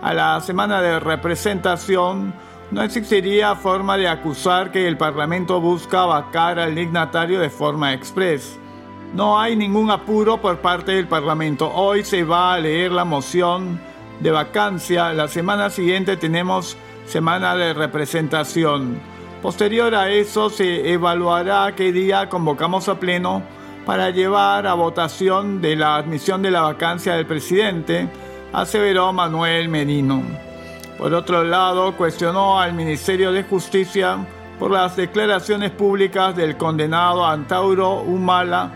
a 0.00 0.14
la 0.14 0.40
semana 0.40 0.80
de 0.80 0.98
representación, 1.00 2.34
no 2.70 2.82
existiría 2.82 3.54
forma 3.56 3.96
de 3.96 4.08
acusar 4.08 4.70
que 4.70 4.88
el 4.88 4.96
Parlamento 4.96 5.60
busca 5.60 6.06
vacar 6.06 6.58
al 6.58 6.74
dignatario 6.74 7.40
de 7.40 7.50
forma 7.50 7.92
express. 7.92 8.58
No 9.14 9.40
hay 9.40 9.56
ningún 9.56 9.90
apuro 9.90 10.40
por 10.40 10.58
parte 10.58 10.92
del 10.92 11.08
Parlamento. 11.08 11.72
Hoy 11.72 12.04
se 12.04 12.24
va 12.24 12.54
a 12.54 12.58
leer 12.58 12.92
la 12.92 13.04
moción 13.04 13.80
de 14.20 14.30
vacancia. 14.30 15.12
La 15.12 15.28
semana 15.28 15.70
siguiente 15.70 16.16
tenemos 16.16 16.76
semana 17.06 17.56
de 17.56 17.72
representación. 17.72 19.00
Posterior 19.42 19.94
a 19.94 20.10
eso 20.10 20.50
se 20.50 20.92
evaluará 20.92 21.72
qué 21.74 21.90
día 21.90 22.28
convocamos 22.28 22.88
a 22.88 23.00
pleno 23.00 23.42
para 23.86 24.10
llevar 24.10 24.66
a 24.66 24.74
votación 24.74 25.62
de 25.62 25.74
la 25.74 25.96
admisión 25.96 26.42
de 26.42 26.50
la 26.50 26.60
vacancia 26.60 27.14
del 27.14 27.24
presidente, 27.24 28.08
aseveró 28.52 29.14
Manuel 29.14 29.70
Merino. 29.70 30.22
Por 30.98 31.14
otro 31.14 31.42
lado, 31.44 31.96
cuestionó 31.96 32.60
al 32.60 32.74
Ministerio 32.74 33.32
de 33.32 33.44
Justicia 33.44 34.18
por 34.58 34.70
las 34.72 34.96
declaraciones 34.96 35.70
públicas 35.70 36.36
del 36.36 36.58
condenado 36.58 37.24
Antauro 37.24 38.00
Humala 38.00 38.72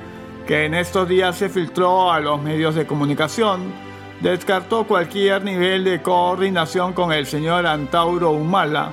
que 0.46 0.64
en 0.64 0.74
estos 0.74 1.08
días 1.08 1.36
se 1.36 1.48
filtró 1.48 2.12
a 2.12 2.20
los 2.20 2.40
medios 2.42 2.74
de 2.74 2.86
comunicación, 2.86 3.72
descartó 4.20 4.84
cualquier 4.84 5.44
nivel 5.44 5.84
de 5.84 6.02
coordinación 6.02 6.92
con 6.92 7.12
el 7.12 7.26
señor 7.26 7.66
Antauro 7.66 8.30
Humala. 8.30 8.92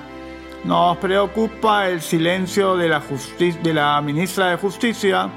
Nos 0.63 0.97
preocupa 0.97 1.87
el 1.87 2.01
silencio 2.01 2.75
de 2.75 2.89
la, 2.89 3.01
de 3.63 3.73
la 3.73 4.01
ministra 4.01 4.51
de 4.51 4.57
Justicia, 4.57 5.29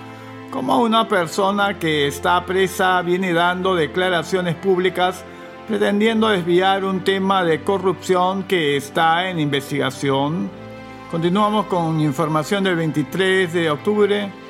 como 0.50 0.78
una 0.80 1.08
persona 1.08 1.78
que 1.78 2.06
está 2.06 2.44
presa 2.44 3.00
viene 3.02 3.32
dando 3.32 3.74
declaraciones 3.74 4.54
públicas 4.56 5.24
pretendiendo 5.66 6.28
desviar 6.28 6.84
un 6.84 7.04
tema 7.04 7.44
de 7.44 7.62
corrupción 7.62 8.42
que 8.44 8.76
está 8.76 9.30
en 9.30 9.38
investigación. 9.38 10.50
Continuamos 11.10 11.66
con 11.66 12.00
información 12.00 12.64
del 12.64 12.76
23 12.76 13.52
de 13.52 13.70
octubre. 13.70 14.41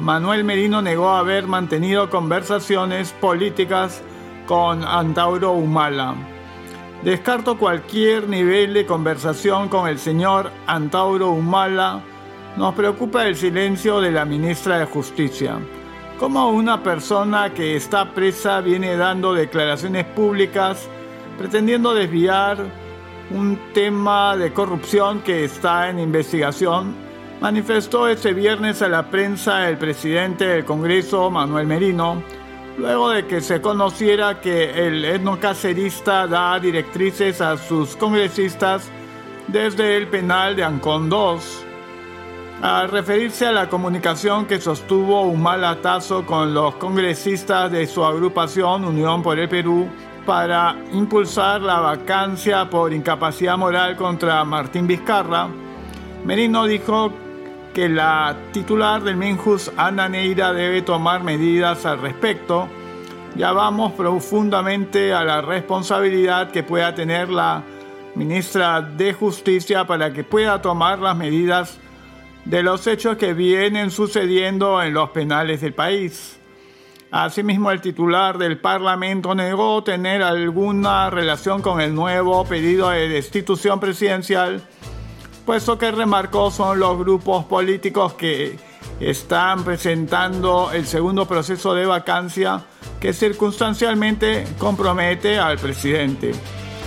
Manuel 0.00 0.44
Merino 0.44 0.80
negó 0.80 1.10
haber 1.10 1.46
mantenido 1.46 2.08
conversaciones 2.08 3.12
políticas 3.12 4.02
con 4.46 4.82
Antauro 4.82 5.52
Humala. 5.52 6.14
Descarto 7.04 7.58
cualquier 7.58 8.26
nivel 8.26 8.72
de 8.72 8.86
conversación 8.86 9.68
con 9.68 9.86
el 9.86 9.98
señor 9.98 10.50
Antauro 10.66 11.32
Humala. 11.32 12.00
Nos 12.56 12.74
preocupa 12.74 13.26
el 13.26 13.36
silencio 13.36 14.00
de 14.00 14.10
la 14.10 14.24
ministra 14.24 14.78
de 14.78 14.86
Justicia. 14.86 15.58
Como 16.18 16.48
una 16.48 16.82
persona 16.82 17.52
que 17.52 17.76
está 17.76 18.14
presa 18.14 18.62
viene 18.62 18.96
dando 18.96 19.34
declaraciones 19.34 20.06
públicas 20.06 20.88
pretendiendo 21.36 21.92
desviar 21.92 22.56
un 23.30 23.58
tema 23.74 24.34
de 24.34 24.50
corrupción 24.54 25.20
que 25.20 25.44
está 25.44 25.90
en 25.90 25.98
investigación 25.98 27.09
manifestó 27.40 28.06
este 28.06 28.34
viernes 28.34 28.82
a 28.82 28.88
la 28.88 29.10
prensa 29.10 29.68
el 29.68 29.78
presidente 29.78 30.46
del 30.46 30.64
Congreso, 30.64 31.30
Manuel 31.30 31.66
Merino, 31.66 32.22
luego 32.76 33.10
de 33.10 33.26
que 33.26 33.40
se 33.40 33.60
conociera 33.60 34.40
que 34.40 34.86
el 34.86 35.04
etnocacerista 35.04 36.26
da 36.26 36.60
directrices 36.60 37.40
a 37.40 37.56
sus 37.56 37.96
congresistas 37.96 38.90
desde 39.48 39.96
el 39.96 40.06
penal 40.08 40.54
de 40.54 40.64
Ancón 40.64 41.10
II. 41.10 41.40
Al 42.62 42.90
referirse 42.90 43.46
a 43.46 43.52
la 43.52 43.70
comunicación 43.70 44.44
que 44.44 44.60
sostuvo 44.60 45.22
un 45.22 45.42
malatazo 45.42 46.26
con 46.26 46.52
los 46.52 46.74
congresistas 46.74 47.72
de 47.72 47.86
su 47.86 48.04
agrupación 48.04 48.84
Unión 48.84 49.22
por 49.22 49.38
el 49.38 49.48
Perú 49.48 49.88
para 50.26 50.76
impulsar 50.92 51.62
la 51.62 51.80
vacancia 51.80 52.68
por 52.68 52.92
incapacidad 52.92 53.56
moral 53.56 53.96
contra 53.96 54.44
Martín 54.44 54.86
Vizcarra, 54.86 55.48
Merino 56.24 56.66
dijo 56.66 57.10
que 57.74 57.88
la 57.88 58.36
titular 58.52 59.02
del 59.02 59.16
Minjus, 59.16 59.70
Ana 59.76 60.08
Neira, 60.08 60.52
debe 60.52 60.82
tomar 60.82 61.22
medidas 61.22 61.86
al 61.86 62.00
respecto. 62.00 62.68
Ya 63.36 63.52
vamos 63.52 63.92
profundamente 63.92 65.12
a 65.12 65.22
la 65.22 65.40
responsabilidad 65.40 66.50
que 66.50 66.62
pueda 66.62 66.94
tener 66.94 67.28
la 67.28 67.62
ministra 68.14 68.80
de 68.82 69.12
Justicia 69.12 69.86
para 69.86 70.12
que 70.12 70.24
pueda 70.24 70.60
tomar 70.60 70.98
las 70.98 71.16
medidas 71.16 71.78
de 72.44 72.62
los 72.62 72.86
hechos 72.86 73.16
que 73.16 73.34
vienen 73.34 73.90
sucediendo 73.90 74.82
en 74.82 74.94
los 74.94 75.10
penales 75.10 75.60
del 75.60 75.74
país. 75.74 76.40
Asimismo, 77.12 77.70
el 77.70 77.80
titular 77.80 78.38
del 78.38 78.58
Parlamento 78.58 79.34
negó 79.34 79.82
tener 79.82 80.22
alguna 80.22 81.10
relación 81.10 81.60
con 81.60 81.80
el 81.80 81.94
nuevo 81.94 82.44
pedido 82.44 82.90
de 82.90 83.08
destitución 83.08 83.80
presidencial 83.80 84.62
puesto 85.44 85.78
que 85.78 85.90
remarcó 85.90 86.50
son 86.50 86.78
los 86.78 86.98
grupos 86.98 87.44
políticos 87.44 88.14
que 88.14 88.58
están 89.00 89.64
presentando 89.64 90.70
el 90.72 90.86
segundo 90.86 91.26
proceso 91.26 91.74
de 91.74 91.86
vacancia 91.86 92.62
que 93.00 93.12
circunstancialmente 93.12 94.44
compromete 94.58 95.38
al 95.38 95.58
presidente. 95.58 96.32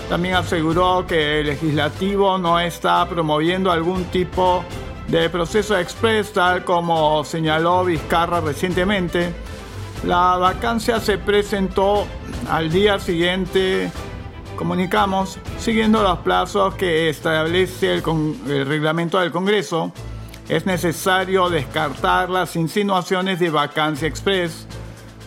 También 0.10 0.36
aseguró 0.36 1.06
que 1.08 1.40
el 1.40 1.48
legislativo 1.48 2.38
no 2.38 2.60
está 2.60 3.08
promoviendo 3.10 3.72
algún 3.72 4.04
tipo 4.06 4.64
del 5.08 5.32
proceso 5.32 5.78
express, 5.78 6.34
tal 6.34 6.64
como 6.64 7.24
señaló 7.24 7.84
Vizcarra 7.84 8.42
recientemente. 8.42 9.34
La 10.06 10.38
vacancia 10.38 11.00
se 11.00 11.18
presentó 11.18 12.06
al 12.50 12.70
día 12.70 13.00
siguiente, 13.00 13.92
comunicamos, 14.56 15.40
siguiendo 15.60 16.04
los 16.04 16.20
plazos 16.20 16.76
que 16.76 17.10
establece 17.10 17.94
el, 17.94 18.66
reglamento 18.66 19.20
del 19.20 19.32
Congreso. 19.32 19.92
Es 20.50 20.66
necesario 20.66 21.50
descartar 21.50 22.30
las 22.30 22.56
insinuaciones 22.56 23.40
de 23.40 23.50
vacancia 23.50 24.08
express. 24.08 24.68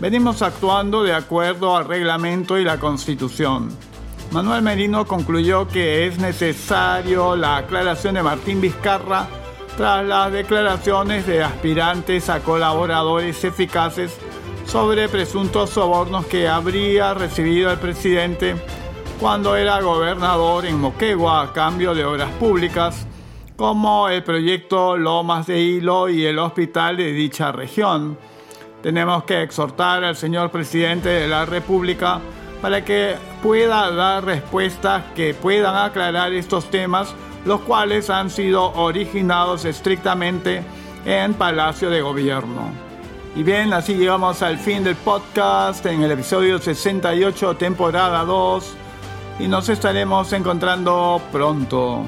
Venimos 0.00 0.42
actuando 0.42 1.02
de 1.02 1.14
acuerdo 1.14 1.76
al 1.76 1.86
reglamento 1.86 2.58
y 2.58 2.64
la 2.64 2.78
Constitución. 2.78 3.70
Manuel 4.30 4.62
Merino 4.62 5.06
concluyó 5.06 5.68
que 5.68 6.06
es 6.06 6.18
necesario 6.18 7.36
la 7.36 7.58
aclaración 7.58 8.14
de 8.14 8.22
Martín 8.22 8.60
Vizcarra 8.60 9.26
tras 9.76 10.04
las 10.04 10.32
declaraciones 10.32 11.26
de 11.26 11.42
aspirantes 11.42 12.28
a 12.28 12.40
colaboradores 12.40 13.44
eficaces 13.44 14.16
sobre 14.66 15.08
presuntos 15.08 15.70
sobornos 15.70 16.26
que 16.26 16.48
habría 16.48 17.14
recibido 17.14 17.70
el 17.70 17.78
presidente 17.78 18.56
cuando 19.20 19.56
era 19.56 19.80
gobernador 19.80 20.66
en 20.66 20.80
Moquegua 20.80 21.42
a 21.42 21.52
cambio 21.52 21.94
de 21.94 22.04
obras 22.04 22.30
públicas, 22.32 23.06
como 23.56 24.08
el 24.08 24.22
proyecto 24.22 24.96
Lomas 24.96 25.46
de 25.46 25.58
Hilo 25.60 26.08
y 26.08 26.26
el 26.26 26.38
hospital 26.38 26.98
de 26.98 27.12
dicha 27.12 27.50
región. 27.50 28.18
Tenemos 28.82 29.24
que 29.24 29.42
exhortar 29.42 30.04
al 30.04 30.16
señor 30.16 30.50
presidente 30.50 31.08
de 31.08 31.28
la 31.28 31.46
República 31.46 32.20
para 32.60 32.84
que 32.84 33.16
pueda 33.42 33.90
dar 33.90 34.24
respuestas 34.24 35.04
que 35.14 35.32
puedan 35.32 35.76
aclarar 35.76 36.32
estos 36.34 36.70
temas, 36.70 37.14
los 37.46 37.60
cuales 37.62 38.10
han 38.10 38.28
sido 38.28 38.72
originados 38.74 39.64
estrictamente 39.64 40.62
en 41.06 41.32
Palacio 41.34 41.88
de 41.88 42.02
Gobierno. 42.02 42.70
Y 43.34 43.42
bien, 43.42 43.72
así 43.72 43.94
llegamos 43.94 44.42
al 44.42 44.58
fin 44.58 44.84
del 44.84 44.96
podcast 44.96 45.84
en 45.86 46.02
el 46.02 46.10
episodio 46.10 46.58
68, 46.58 47.56
temporada 47.56 48.24
2, 48.24 48.76
y 49.39 49.49
nos 49.49 49.68
estaremos 49.68 50.32
encontrando 50.32 51.20
pronto. 51.30 52.05